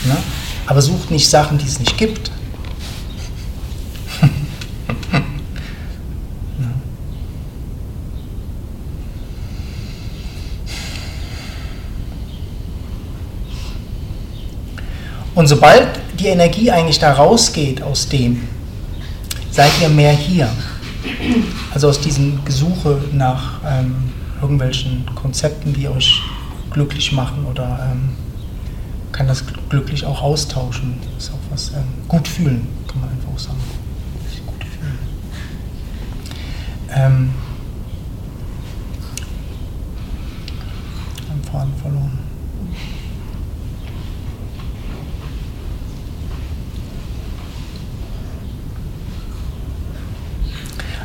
Ne? 0.06 0.18
Aber 0.68 0.82
sucht 0.82 1.10
nicht 1.10 1.28
Sachen, 1.28 1.58
die 1.58 1.66
es 1.66 1.80
nicht 1.80 1.98
gibt. 1.98 2.32
Und 15.48 15.52
sobald 15.52 15.88
die 16.20 16.28
Energie 16.28 16.70
eigentlich 16.70 17.00
da 17.00 17.14
rausgeht 17.14 17.82
aus 17.82 18.10
dem, 18.10 18.50
seid 19.50 19.72
ihr 19.82 19.88
mehr 19.88 20.12
hier. 20.12 20.50
Also 21.74 21.88
aus 21.88 22.02
diesem 22.02 22.44
Gesuche 22.44 23.00
nach 23.14 23.62
ähm, 23.66 24.12
irgendwelchen 24.42 25.06
Konzepten, 25.16 25.74
die 25.74 25.88
euch 25.88 26.22
glücklich 26.72 27.14
machen 27.14 27.46
oder 27.46 27.80
ähm, 27.90 28.10
kann 29.14 29.30
das 29.30 29.46
glücklich 29.70 30.06
auch 30.06 30.22
austauschen. 30.22 30.98
Ist 31.18 31.32
auch 31.32 31.40
was 31.50 31.70
ähm, 31.70 31.94
gut 32.10 32.28
fühlen, 32.28 32.68
kann 32.86 33.00
man 33.00 33.10
einfach 33.12 33.30
auch 33.34 33.40
sagen. 33.40 33.58
Gut 34.48 34.66
fühlen. 34.66 35.00
Ähm, 36.94 37.34
Faden 41.50 41.74
verloren. 41.82 42.28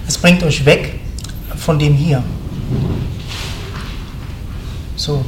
Es 0.08 0.11
bringt 0.22 0.42
euch 0.44 0.64
weg 0.64 1.00
von 1.56 1.78
dem 1.80 1.94
hier. 1.94 2.22
So, 4.94 5.24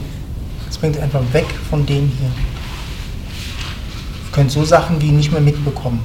es 0.71 0.79
bringt 0.79 0.97
euch 0.97 1.03
einfach 1.03 1.25
weg 1.33 1.47
von 1.69 1.85
dem 1.85 2.13
hier. 2.17 2.29
Ihr 2.29 4.33
könnt 4.33 4.53
so 4.53 4.65
Sachen 4.65 5.03
wie 5.03 5.11
nicht 5.11 5.33
mehr 5.33 5.41
mitbekommen, 5.41 5.99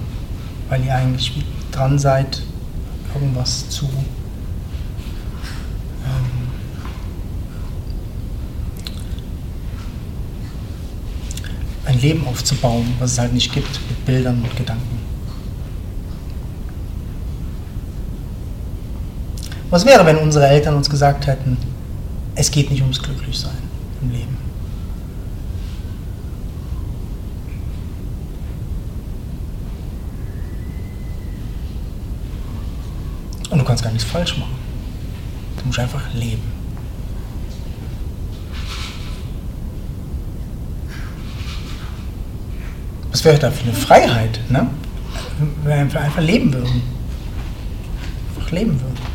weil 0.70 0.84
ihr 0.84 0.96
eigentlich 0.96 1.46
dran 1.72 2.00
seid, 2.00 2.42
irgendwas 3.14 3.70
zu 3.70 3.86
ähm, 3.86 3.92
ein 11.86 12.02
Leben 12.02 12.26
aufzubauen, 12.26 12.88
was 12.98 13.12
es 13.12 13.20
halt 13.20 13.34
nicht 13.34 13.54
gibt, 13.54 13.80
mit 13.88 14.04
Bildern 14.06 14.42
und 14.42 14.58
Gedanken. 14.58 15.09
Was 19.70 19.86
wäre, 19.86 20.04
wenn 20.06 20.18
unsere 20.18 20.48
Eltern 20.48 20.76
uns 20.76 20.90
gesagt 20.90 21.28
hätten, 21.28 21.58
es 22.34 22.50
geht 22.50 22.72
nicht 22.72 22.82
ums 22.82 23.02
Glücklichsein 23.02 23.52
im 24.02 24.12
Leben? 24.12 24.38
Und 33.52 33.60
du 33.60 33.66
kannst 33.66 33.84
gar 33.84 33.92
nichts 33.92 34.10
falsch 34.10 34.38
machen. 34.38 34.56
Du 35.58 35.68
musst 35.68 35.80
einfach 35.80 36.02
leben. 36.14 36.60
Was 43.12 43.24
wäre 43.24 43.38
da 43.38 43.52
für 43.52 43.64
eine 43.64 43.74
Freiheit, 43.74 44.40
ne? 44.50 44.68
wenn 45.64 45.92
wir 45.92 46.02
einfach 46.02 46.22
leben 46.22 46.54
würden? 46.54 46.82
Einfach 48.36 48.52
leben 48.52 48.80
würden. 48.80 49.09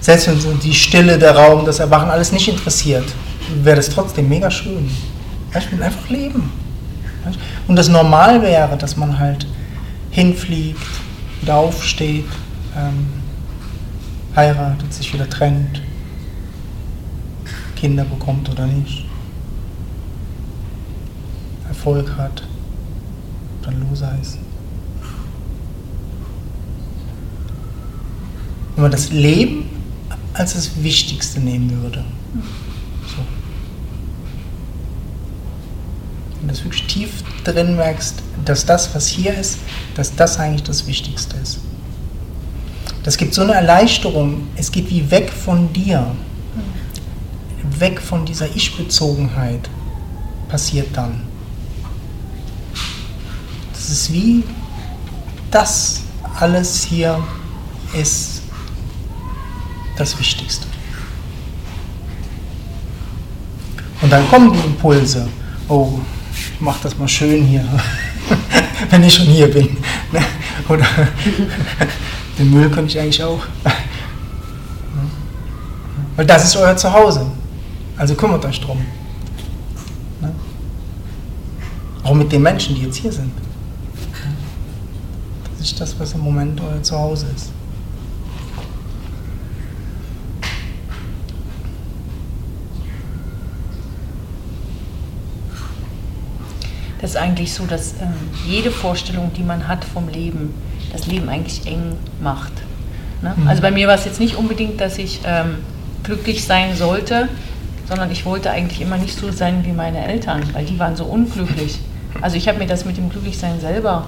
Selbst 0.00 0.28
wenn 0.28 0.40
so 0.40 0.52
die 0.52 0.74
Stille, 0.74 1.18
der 1.18 1.36
Raum, 1.36 1.64
das 1.64 1.80
Erwachen 1.80 2.10
alles 2.10 2.32
nicht 2.32 2.48
interessiert, 2.48 3.04
wäre 3.62 3.76
das 3.76 3.90
trotzdem 3.90 4.28
mega 4.28 4.50
schön. 4.50 4.88
Ich 5.56 5.72
will 5.72 5.82
einfach 5.82 6.08
leben. 6.08 6.50
Und 7.66 7.76
das 7.76 7.88
normal 7.88 8.42
wäre, 8.42 8.76
dass 8.76 8.96
man 8.96 9.18
halt 9.18 9.46
hinfliegt, 10.10 10.80
wieder 11.40 11.56
aufsteht, 11.56 12.24
ähm, 12.76 13.06
heiratet, 14.34 14.92
sich 14.94 15.12
wieder 15.12 15.28
trennt, 15.28 15.82
Kinder 17.76 18.04
bekommt 18.04 18.48
oder 18.48 18.66
nicht, 18.66 19.04
Erfolg 21.68 22.16
hat, 22.16 22.42
dann 23.62 23.88
loser 23.88 24.16
ist. 24.20 24.38
Wenn 28.74 28.82
man 28.82 28.90
das 28.92 29.10
Leben 29.10 29.77
als 30.38 30.54
das 30.54 30.82
Wichtigste 30.82 31.40
nehmen 31.40 31.82
würde. 31.82 32.04
So. 33.06 33.22
Wenn 36.38 36.48
du 36.48 36.54
das 36.54 36.64
wirklich 36.64 36.86
tief 36.86 37.22
drin 37.44 37.76
merkst, 37.76 38.14
dass 38.44 38.64
das, 38.64 38.94
was 38.94 39.06
hier 39.06 39.34
ist, 39.34 39.58
dass 39.94 40.14
das 40.14 40.38
eigentlich 40.38 40.62
das 40.62 40.86
Wichtigste 40.86 41.36
ist. 41.42 41.58
Das 43.02 43.16
gibt 43.16 43.34
so 43.34 43.42
eine 43.42 43.54
Erleichterung. 43.54 44.48
Es 44.56 44.70
geht 44.70 44.90
wie 44.90 45.10
weg 45.10 45.30
von 45.30 45.72
dir. 45.72 46.14
Weg 47.78 48.00
von 48.00 48.24
dieser 48.24 48.54
Ich-Bezogenheit 48.54 49.68
passiert 50.48 50.88
dann. 50.94 51.22
Das 53.72 53.90
ist 53.90 54.12
wie 54.12 54.42
das 55.50 56.02
alles 56.38 56.84
hier 56.84 57.22
ist 57.98 58.37
das 59.98 60.18
Wichtigste. 60.18 60.66
Und 64.00 64.10
dann 64.10 64.28
kommen 64.28 64.52
die 64.52 64.60
Impulse. 64.60 65.28
Oh, 65.68 65.98
ich 66.32 66.60
mach 66.60 66.80
das 66.80 66.96
mal 66.96 67.08
schön 67.08 67.44
hier, 67.44 67.64
wenn 68.90 69.02
ich 69.02 69.14
schon 69.14 69.26
hier 69.26 69.50
bin. 69.52 69.76
Ne? 70.12 70.20
Oder 70.68 70.86
den 72.38 72.50
Müll 72.50 72.70
kann 72.70 72.86
ich 72.86 72.98
eigentlich 72.98 73.22
auch. 73.22 73.44
Weil 76.16 76.26
das 76.26 76.44
ist 76.44 76.56
euer 76.56 76.76
Zuhause. 76.76 77.26
Also 77.96 78.14
kümmert 78.14 78.44
euch 78.44 78.60
drum. 78.60 78.78
Ne? 80.20 80.32
Auch 82.04 82.14
mit 82.14 82.30
den 82.30 82.42
Menschen, 82.42 82.74
die 82.76 82.82
jetzt 82.82 82.96
hier 82.96 83.12
sind. 83.12 83.32
Das 85.58 85.66
ist 85.66 85.80
das, 85.80 85.98
was 85.98 86.12
im 86.12 86.20
Moment 86.20 86.60
euer 86.60 86.82
Zuhause 86.82 87.26
ist. 87.34 87.50
Das 97.00 97.10
ist 97.10 97.16
eigentlich 97.16 97.52
so, 97.52 97.64
dass 97.64 97.94
ähm, 98.00 98.14
jede 98.46 98.70
Vorstellung, 98.70 99.30
die 99.36 99.42
man 99.42 99.68
hat 99.68 99.84
vom 99.84 100.08
Leben, 100.08 100.54
das 100.92 101.06
Leben 101.06 101.28
eigentlich 101.28 101.66
eng 101.66 101.96
macht. 102.20 102.52
Ne? 103.22 103.34
Mhm. 103.36 103.48
Also 103.48 103.62
bei 103.62 103.70
mir 103.70 103.86
war 103.86 103.94
es 103.94 104.04
jetzt 104.04 104.20
nicht 104.20 104.36
unbedingt, 104.36 104.80
dass 104.80 104.98
ich 104.98 105.20
ähm, 105.24 105.56
glücklich 106.02 106.44
sein 106.44 106.74
sollte, 106.74 107.28
sondern 107.88 108.10
ich 108.10 108.24
wollte 108.26 108.50
eigentlich 108.50 108.80
immer 108.80 108.98
nicht 108.98 109.18
so 109.18 109.30
sein 109.30 109.64
wie 109.64 109.72
meine 109.72 110.06
Eltern, 110.06 110.42
weil 110.52 110.64
die 110.64 110.78
waren 110.78 110.96
so 110.96 111.04
unglücklich. 111.04 111.78
Also 112.20 112.36
ich 112.36 112.48
habe 112.48 112.58
mir 112.58 112.66
das 112.66 112.84
mit 112.84 112.96
dem 112.96 113.10
Glücklichsein 113.10 113.60
selber 113.60 114.06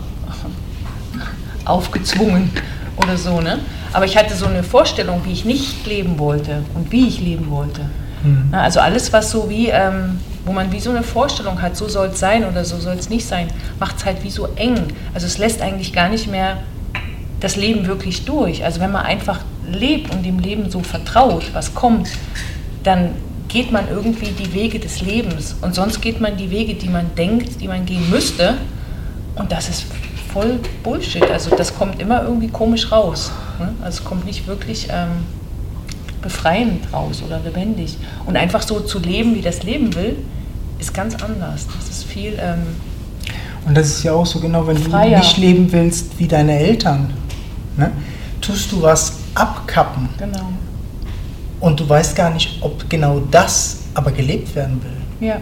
aufgezwungen 1.64 2.50
oder 2.96 3.16
so. 3.16 3.40
Ne? 3.40 3.58
Aber 3.92 4.04
ich 4.04 4.16
hatte 4.16 4.34
so 4.34 4.46
eine 4.46 4.62
Vorstellung, 4.62 5.22
wie 5.24 5.32
ich 5.32 5.44
nicht 5.44 5.86
leben 5.86 6.18
wollte 6.18 6.62
und 6.74 6.90
wie 6.92 7.08
ich 7.08 7.20
leben 7.20 7.50
wollte. 7.50 7.82
Mhm. 8.22 8.52
Also 8.52 8.80
alles, 8.80 9.12
was 9.12 9.30
so 9.30 9.48
wie, 9.48 9.68
ähm, 9.68 10.18
wo 10.44 10.52
man 10.52 10.72
wie 10.72 10.80
so 10.80 10.90
eine 10.90 11.02
Vorstellung 11.02 11.60
hat, 11.60 11.76
so 11.76 11.88
soll 11.88 12.08
es 12.08 12.20
sein 12.20 12.44
oder 12.44 12.64
so 12.64 12.78
soll 12.78 12.96
es 12.96 13.10
nicht 13.10 13.26
sein, 13.26 13.48
macht 13.78 13.98
es 13.98 14.04
halt 14.04 14.22
wie 14.24 14.30
so 14.30 14.48
eng. 14.56 14.88
Also 15.14 15.26
es 15.26 15.38
lässt 15.38 15.60
eigentlich 15.62 15.92
gar 15.92 16.08
nicht 16.08 16.30
mehr 16.30 16.58
das 17.40 17.56
Leben 17.56 17.86
wirklich 17.86 18.24
durch. 18.24 18.64
Also 18.64 18.80
wenn 18.80 18.92
man 18.92 19.04
einfach 19.04 19.40
lebt 19.70 20.14
und 20.14 20.24
dem 20.24 20.38
Leben 20.38 20.70
so 20.70 20.80
vertraut, 20.80 21.44
was 21.52 21.74
kommt, 21.74 22.08
dann 22.82 23.14
geht 23.48 23.72
man 23.72 23.88
irgendwie 23.88 24.30
die 24.30 24.52
Wege 24.52 24.78
des 24.78 25.00
Lebens. 25.00 25.56
Und 25.60 25.74
sonst 25.74 26.00
geht 26.00 26.20
man 26.20 26.36
die 26.36 26.50
Wege, 26.50 26.74
die 26.74 26.88
man 26.88 27.14
denkt, 27.16 27.60
die 27.60 27.68
man 27.68 27.84
gehen 27.84 28.08
müsste. 28.10 28.54
Und 29.34 29.50
das 29.50 29.68
ist 29.68 29.84
voll 30.32 30.60
Bullshit. 30.82 31.28
Also 31.30 31.54
das 31.56 31.76
kommt 31.76 32.00
immer 32.00 32.22
irgendwie 32.22 32.48
komisch 32.48 32.92
raus. 32.92 33.32
Ne? 33.58 33.74
Also 33.82 34.00
es 34.00 34.04
kommt 34.04 34.24
nicht 34.24 34.46
wirklich 34.46 34.88
ähm, 34.90 35.24
befreiend 36.22 36.92
raus 36.92 37.22
oder 37.24 37.40
lebendig. 37.40 37.96
Und 38.26 38.36
einfach 38.36 38.62
so 38.62 38.80
zu 38.80 38.98
leben, 38.98 39.34
wie 39.34 39.42
das 39.42 39.62
Leben 39.62 39.94
will, 39.94 40.16
ist 40.78 40.94
ganz 40.94 41.14
anders. 41.22 41.66
Das 41.78 41.88
ist 41.88 42.04
viel. 42.04 42.38
Ähm, 42.40 42.62
und 43.66 43.76
das 43.76 43.88
ist 43.88 44.02
ja 44.02 44.12
auch 44.12 44.26
so 44.26 44.40
genau, 44.40 44.66
wenn 44.66 44.78
freier. 44.78 45.10
du 45.10 45.16
nicht 45.18 45.36
leben 45.36 45.70
willst 45.70 46.18
wie 46.18 46.26
deine 46.26 46.58
Eltern, 46.58 47.12
ne? 47.76 47.90
tust 48.40 48.72
du 48.72 48.82
was 48.82 49.18
abkappen. 49.34 50.08
Genau. 50.18 50.48
Und 51.60 51.78
du 51.78 51.88
weißt 51.88 52.16
gar 52.16 52.30
nicht, 52.30 52.58
ob 52.62 52.88
genau 52.88 53.20
das 53.30 53.80
aber 53.94 54.12
gelebt 54.12 54.54
werden 54.54 54.80
will. 54.82 55.28
Ja. 55.28 55.36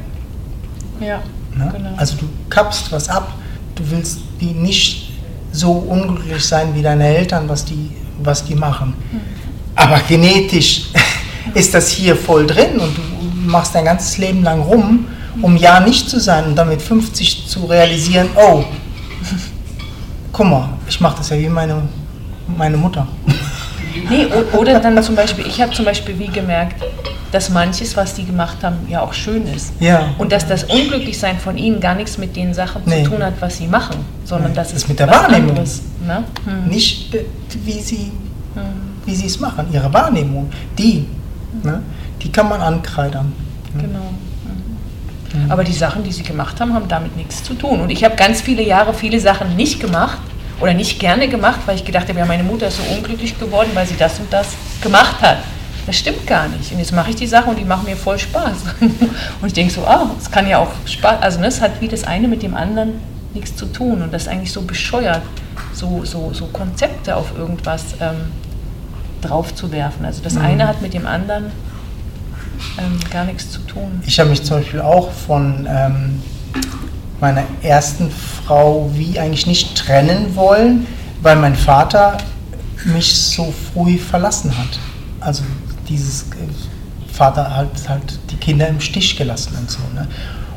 Ja. 1.01 1.23
Ne? 1.57 1.73
Genau. 1.73 1.91
Also 1.97 2.17
du 2.17 2.29
kappst 2.51 2.91
was 2.91 3.09
ab. 3.09 3.33
Du 3.77 3.89
willst 3.91 4.19
die 4.41 4.53
nicht 4.53 5.13
so 5.53 5.73
unglücklich 5.73 6.45
sein 6.45 6.75
wie 6.75 6.83
deine 6.83 7.07
Eltern, 7.07 7.49
was 7.49 7.65
die, 7.65 7.91
was 8.21 8.45
die 8.45 8.57
machen. 8.57 8.95
Mhm. 9.13 9.38
Aber 9.79 10.01
genetisch 10.09 10.87
ist 11.55 11.73
das 11.73 11.89
hier 11.89 12.17
voll 12.17 12.47
drin 12.47 12.81
und 12.81 12.97
du 12.97 13.03
machst 13.49 13.75
dein 13.77 13.85
ganzes 13.85 14.19
Leben 14.19 14.43
lang 14.43 14.61
rum, 14.61 15.07
um 15.41 15.57
ja 15.57 15.79
nicht 15.79 16.11
zu 16.11 16.19
sein 16.19 16.47
und 16.47 16.57
dann 16.57 16.69
mit 16.69 16.83
50 16.83 17.47
zu 17.47 17.65
realisieren, 17.67 18.29
oh, 18.35 18.65
guck 20.33 20.47
mal, 20.47 20.71
ich 20.89 21.01
mache 21.01 21.19
das 21.19 21.31
ja 21.31 21.39
wie 21.39 21.49
meine, 21.49 21.83
meine 22.57 22.77
Mutter. 22.77 23.07
Nee, 24.11 24.27
oder 24.57 24.81
dann 24.81 25.01
zum 25.03 25.15
Beispiel, 25.15 25.47
ich 25.47 25.61
habe 25.61 25.73
zum 25.73 25.85
Beispiel 25.85 26.19
wie 26.19 26.27
gemerkt, 26.27 26.83
dass 27.31 27.49
manches, 27.49 27.97
was 27.97 28.15
die 28.15 28.25
gemacht 28.25 28.57
haben, 28.63 28.79
ja 28.89 29.03
auch 29.03 29.13
schön 29.13 29.47
ist. 29.47 29.75
Ja. 29.79 30.15
Und 30.19 30.33
dass 30.33 30.47
das 30.49 30.65
Unglücklichsein 30.65 31.39
von 31.39 31.57
ihnen 31.57 31.79
gar 31.79 31.95
nichts 31.95 32.19
mit 32.19 32.35
den 32.35 32.53
Sachen 32.53 32.83
nee. 32.87 33.05
zu 33.05 33.11
tun 33.11 33.23
hat, 33.23 33.35
was 33.41 33.59
sie 33.59 33.69
machen, 33.69 33.97
sondern 34.25 34.51
nee. 34.51 34.57
dass 34.57 34.73
es 34.73 34.89
mit 34.89 34.99
der 34.99 35.09
Wahrnehmung. 35.09 35.51
Anderes, 35.51 35.83
ne? 36.05 36.25
hm. 36.45 36.69
Nicht 36.69 37.17
wie 37.65 37.81
sie 37.81 38.13
hm. 38.55 38.88
Wie 39.09 39.17
sie 39.17 39.27
es 39.27 39.41
machen, 39.41 39.67
ihre 39.73 39.93
Wahrnehmung, 39.93 40.51
die, 40.79 41.07
ne, 41.63 41.83
die 42.23 42.31
kann 42.31 42.49
man 42.49 42.61
ankreidern. 42.61 43.33
Ne? 43.75 43.83
Genau. 43.83 44.11
Hm. 45.33 45.51
Aber 45.51 45.65
die 45.65 45.73
Sachen, 45.73 46.05
die 46.05 46.13
sie 46.13 46.23
gemacht 46.23 46.61
haben, 46.61 46.73
haben 46.73 46.89
damit 46.89 47.17
nichts 47.17 47.43
zu 47.43 47.55
tun. 47.55 47.81
Und 47.81 47.91
ich 47.91 48.05
habe 48.05 48.17
ganz 48.17 48.41
viele 48.41 48.63
Jahre 48.63 48.95
viele 48.95 49.21
Sachen 49.21 49.57
nicht 49.57 49.81
gemacht, 49.81 50.19
oder 50.61 50.75
nicht 50.75 50.99
gerne 50.99 51.29
gemacht, 51.29 51.61
weil 51.67 51.77
ich 51.77 51.85
gedacht 51.85 52.09
habe, 52.09 52.19
ja, 52.19 52.25
meine 52.25 52.43
Mutter 52.43 52.69
ist 52.69 52.79
so 52.79 52.95
unglücklich 52.95 53.39
geworden, 53.39 53.71
weil 53.75 53.87
sie 53.87 53.97
das 53.97 54.19
und 54.19 54.33
das 54.33 54.49
gemacht 54.81 55.21
hat. 55.21 55.39
Das 55.87 55.97
stimmt 55.97 56.27
gar 56.27 56.49
nicht. 56.49 56.71
Und 56.73 56.79
jetzt 56.79 56.93
mache 56.93 57.11
ich 57.11 57.17
die 57.17 57.27
Sachen 57.27 57.51
und 57.51 57.59
die 57.59 57.65
machen 57.65 57.85
mir 57.87 57.97
voll 57.97 58.19
Spaß. 58.19 58.57
Und 58.81 59.47
ich 59.47 59.55
denke 59.55 59.73
so, 59.73 59.87
ah, 59.87 60.11
es 60.19 60.31
kann 60.31 60.47
ja 60.47 60.59
auch 60.59 60.69
Spaß, 60.85 61.23
also 61.23 61.41
ne, 61.41 61.47
es 61.47 61.63
hat 61.63 61.81
wie 61.81 61.89
das 61.89 62.05
eine 62.05 62.29
mit 62.29 62.43
dem 62.43 62.55
anderen 62.55 63.01
nichts 63.33 63.57
zu 63.57 63.65
tun. 63.65 64.03
Und 64.03 64.13
das 64.13 64.23
ist 64.23 64.29
eigentlich 64.29 64.53
so 64.53 64.61
bescheuert, 64.63 65.23
so, 65.73 66.05
so, 66.05 66.35
so 66.35 66.47
Konzepte 66.47 67.17
auf 67.17 67.33
irgendwas 67.39 67.95
ähm, 68.03 68.33
draufzuwerfen. 69.21 70.05
Also 70.05 70.23
das 70.23 70.35
mhm. 70.35 70.43
eine 70.43 70.69
hat 70.69 70.83
mit 70.83 70.95
dem 70.95 71.07
anderen 71.07 71.47
ähm, 72.79 72.99
gar 73.11 73.25
nichts 73.25 73.51
zu 73.51 73.61
tun. 73.61 74.03
Ich 74.07 74.19
habe 74.19 74.31
mich 74.31 74.43
zum 74.43 74.59
Beispiel 74.59 74.81
auch 74.81 75.11
von 75.11 75.67
ähm, 75.69 76.23
meiner 77.21 77.45
ersten 77.63 78.11
Frau 78.11 78.91
wie 78.95 79.19
eigentlich 79.19 79.47
nicht 79.47 79.77
trennen 79.77 80.35
wollen, 80.35 80.87
weil 81.23 81.37
mein 81.37 81.55
Vater 81.55 82.19
mich 82.85 83.15
so 83.15 83.53
früh 83.73 83.99
verlassen 83.99 84.57
hat. 84.57 84.79
Also 85.21 85.43
dieses 85.89 86.23
äh, 86.23 87.13
Vater 87.13 87.57
hat 87.57 87.89
halt 87.89 88.19
die 88.31 88.37
Kinder 88.37 88.69
im 88.69 88.81
Stich 88.81 89.17
gelassen 89.17 89.57
und 89.59 89.71
so. 89.71 89.81
Ne? 89.95 90.07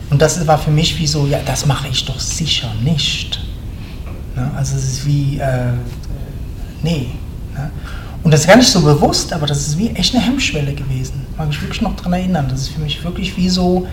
Und 0.09 0.21
das 0.21 0.45
war 0.45 0.57
für 0.57 0.71
mich 0.71 0.99
wie 0.99 1.07
so, 1.07 1.25
ja, 1.25 1.39
das 1.45 1.65
mache 1.65 1.87
ich 1.87 2.05
doch 2.05 2.19
sicher 2.19 2.69
nicht. 2.83 3.39
Ne? 4.35 4.51
Also 4.55 4.75
es 4.75 4.83
ist 4.83 5.05
wie, 5.05 5.39
äh, 5.39 5.73
nee. 6.83 7.07
Ne? 7.55 7.71
Und 8.23 8.31
das 8.31 8.41
ist 8.41 8.47
gar 8.47 8.55
nicht 8.57 8.69
so 8.69 8.81
bewusst, 8.81 9.33
aber 9.33 9.47
das 9.47 9.67
ist 9.67 9.77
wie 9.77 9.89
echt 9.89 10.13
eine 10.13 10.23
Hemmschwelle 10.23 10.73
gewesen. 10.73 11.25
Mag 11.37 11.49
ich 11.49 11.61
wirklich 11.61 11.81
noch 11.81 11.95
daran 11.95 12.13
erinnern. 12.13 12.47
Das 12.49 12.61
ist 12.61 12.69
für 12.69 12.81
mich 12.81 13.03
wirklich 13.03 13.35
wie 13.35 13.49
so, 13.49 13.87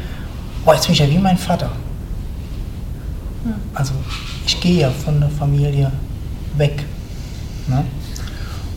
boah, 0.64 0.74
jetzt 0.74 0.86
bin 0.86 0.92
ich 0.92 0.98
ja 0.98 1.08
wie 1.08 1.18
mein 1.18 1.38
Vater. 1.38 1.70
Also 3.72 3.94
ich 4.46 4.60
gehe 4.60 4.82
ja 4.82 4.90
von 4.90 5.20
der 5.20 5.30
Familie 5.30 5.90
weg. 6.56 6.84
Ne? 7.68 7.84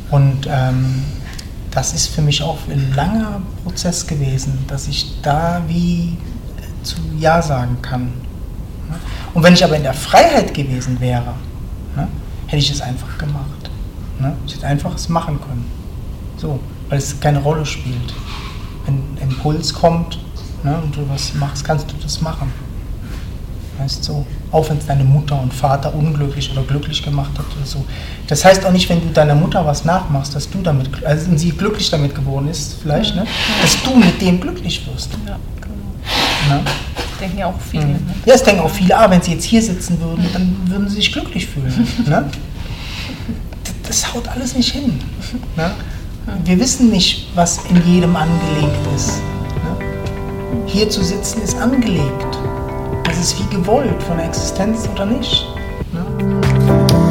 Und 0.09 0.47
ähm, 0.47 1.03
das 1.71 1.93
ist 1.93 2.07
für 2.07 2.21
mich 2.21 2.41
auch 2.43 2.57
ein 2.69 2.93
langer 2.95 3.41
Prozess 3.63 4.05
gewesen, 4.05 4.65
dass 4.67 4.87
ich 4.87 5.21
da 5.21 5.61
wie 5.67 6.17
zu 6.83 6.95
Ja 7.17 7.41
sagen 7.41 7.77
kann. 7.81 8.03
Ne? 8.03 8.99
Und 9.33 9.43
wenn 9.43 9.53
ich 9.53 9.63
aber 9.63 9.77
in 9.77 9.83
der 9.83 9.93
Freiheit 9.93 10.53
gewesen 10.53 10.99
wäre, 10.99 11.33
ne, 11.95 12.07
hätte 12.47 12.57
ich 12.61 12.71
es 12.71 12.81
einfach 12.81 13.17
gemacht. 13.17 13.60
Ne? 14.21 14.35
Ich 14.45 14.55
hätte 14.55 14.67
einfach 14.67 14.95
es 14.95 15.09
machen 15.09 15.39
können. 15.41 15.65
So, 16.37 16.59
weil 16.89 16.97
es 16.97 17.19
keine 17.19 17.39
Rolle 17.39 17.65
spielt. 17.65 18.13
Wenn 18.85 18.95
ein 18.95 19.17
Impuls 19.29 19.73
kommt 19.73 20.19
ne, 20.63 20.77
und 20.83 20.95
du 20.95 21.07
was 21.09 21.33
machst, 21.35 21.63
kannst 21.63 21.91
du 21.91 21.95
das 22.01 22.21
machen. 22.21 22.51
Weißt 23.77 24.03
so, 24.03 24.25
auch 24.51 24.69
wenn 24.69 24.77
es 24.77 24.85
deine 24.85 25.03
Mutter 25.03 25.41
und 25.41 25.53
Vater 25.53 25.93
unglücklich 25.95 26.51
oder 26.51 26.61
glücklich 26.61 27.01
gemacht 27.03 27.31
hat 27.37 27.45
oder 27.55 27.65
so. 27.65 27.83
Das 28.27 28.45
heißt 28.45 28.65
auch 28.65 28.71
nicht, 28.71 28.89
wenn 28.89 29.01
du 29.01 29.07
deiner 29.11 29.33
Mutter 29.33 29.65
was 29.65 29.85
nachmachst, 29.85 30.35
dass 30.35 30.49
du 30.49 30.61
damit, 30.61 31.03
also 31.03 31.35
sie 31.35 31.51
glücklich 31.51 31.89
damit 31.89 32.13
geworden 32.13 32.47
ist, 32.47 32.75
vielleicht, 32.81 33.15
ne? 33.15 33.25
dass 33.61 33.81
du 33.81 33.95
mit 33.95 34.21
dem 34.21 34.39
glücklich 34.39 34.85
wirst. 34.87 35.11
Ja, 35.25 35.37
genau. 35.61 36.57
Ne? 36.57 36.63
denken 37.21 37.37
ja 37.37 37.45
auch 37.45 37.59
viele. 37.59 37.85
Mhm. 37.85 37.91
Ne? 37.91 37.99
Ja, 38.25 38.33
es 38.33 38.43
denken 38.43 38.61
auch 38.61 38.69
viele, 38.69 38.97
ah, 38.97 39.09
wenn 39.09 39.21
sie 39.21 39.31
jetzt 39.33 39.45
hier 39.45 39.61
sitzen 39.61 39.99
würden, 40.01 40.25
dann 40.33 40.57
würden 40.65 40.89
sie 40.89 40.95
sich 40.95 41.11
glücklich 41.13 41.47
fühlen. 41.47 41.87
ne? 42.05 42.29
Das 43.91 44.07
haut 44.13 44.25
alles 44.29 44.55
nicht 44.55 44.71
hin. 44.71 45.01
Ne? 45.57 45.69
Wir 46.45 46.57
wissen 46.61 46.91
nicht, 46.91 47.27
was 47.35 47.59
in 47.69 47.75
jedem 47.85 48.15
angelegt 48.15 48.79
ist. 48.95 49.17
Ne? 49.17 49.85
Hier 50.65 50.89
zu 50.89 51.03
sitzen 51.03 51.41
ist 51.41 51.57
angelegt. 51.57 52.37
Das 53.03 53.17
ist 53.17 53.37
wie 53.37 53.53
gewollt 53.53 54.01
von 54.07 54.15
der 54.15 54.27
Existenz 54.27 54.87
oder 54.93 55.07
nicht. 55.07 55.45
Ne? 55.91 56.05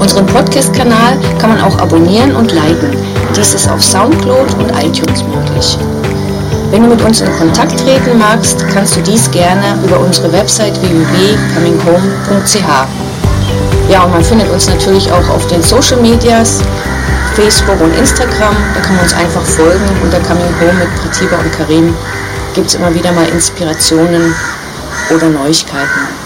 Unseren 0.01 0.25
Podcast-Kanal 0.25 1.19
kann 1.39 1.51
man 1.51 1.61
auch 1.61 1.77
abonnieren 1.77 2.35
und 2.35 2.51
liken. 2.51 2.97
Dies 3.37 3.53
ist 3.53 3.69
auf 3.69 3.85
Soundcloud 3.85 4.55
und 4.55 4.71
iTunes 4.83 5.23
möglich. 5.25 5.77
Wenn 6.71 6.85
du 6.85 6.89
mit 6.89 7.03
uns 7.03 7.21
in 7.21 7.31
Kontakt 7.33 7.79
treten 7.79 8.17
magst, 8.17 8.67
kannst 8.73 8.97
du 8.97 9.03
dies 9.03 9.31
gerne 9.31 9.79
über 9.85 10.01
unsere 10.01 10.33
Website 10.33 10.81
www.cominghome.ch. 10.81 13.10
Ja, 13.91 14.05
und 14.05 14.13
man 14.13 14.23
findet 14.23 14.49
uns 14.51 14.69
natürlich 14.69 15.11
auch 15.11 15.29
auf 15.31 15.49
den 15.49 15.63
Social 15.63 16.01
Medias, 16.01 16.63
Facebook 17.35 17.81
und 17.81 17.93
Instagram. 17.97 18.55
Da 18.73 18.81
kann 18.81 18.95
man 18.95 19.03
uns 19.03 19.15
einfach 19.15 19.45
folgen. 19.45 19.85
Unter 20.01 20.21
Coming 20.21 20.55
Home 20.61 20.75
mit 20.75 20.95
Pratiba 20.95 21.37
und 21.39 21.51
Karim 21.53 21.97
gibt 22.55 22.69
es 22.69 22.77
immer 22.77 22.95
wieder 22.95 23.11
mal 23.11 23.29
Inspirationen 23.29 24.33
oder 25.13 25.29
Neuigkeiten. 25.29 26.20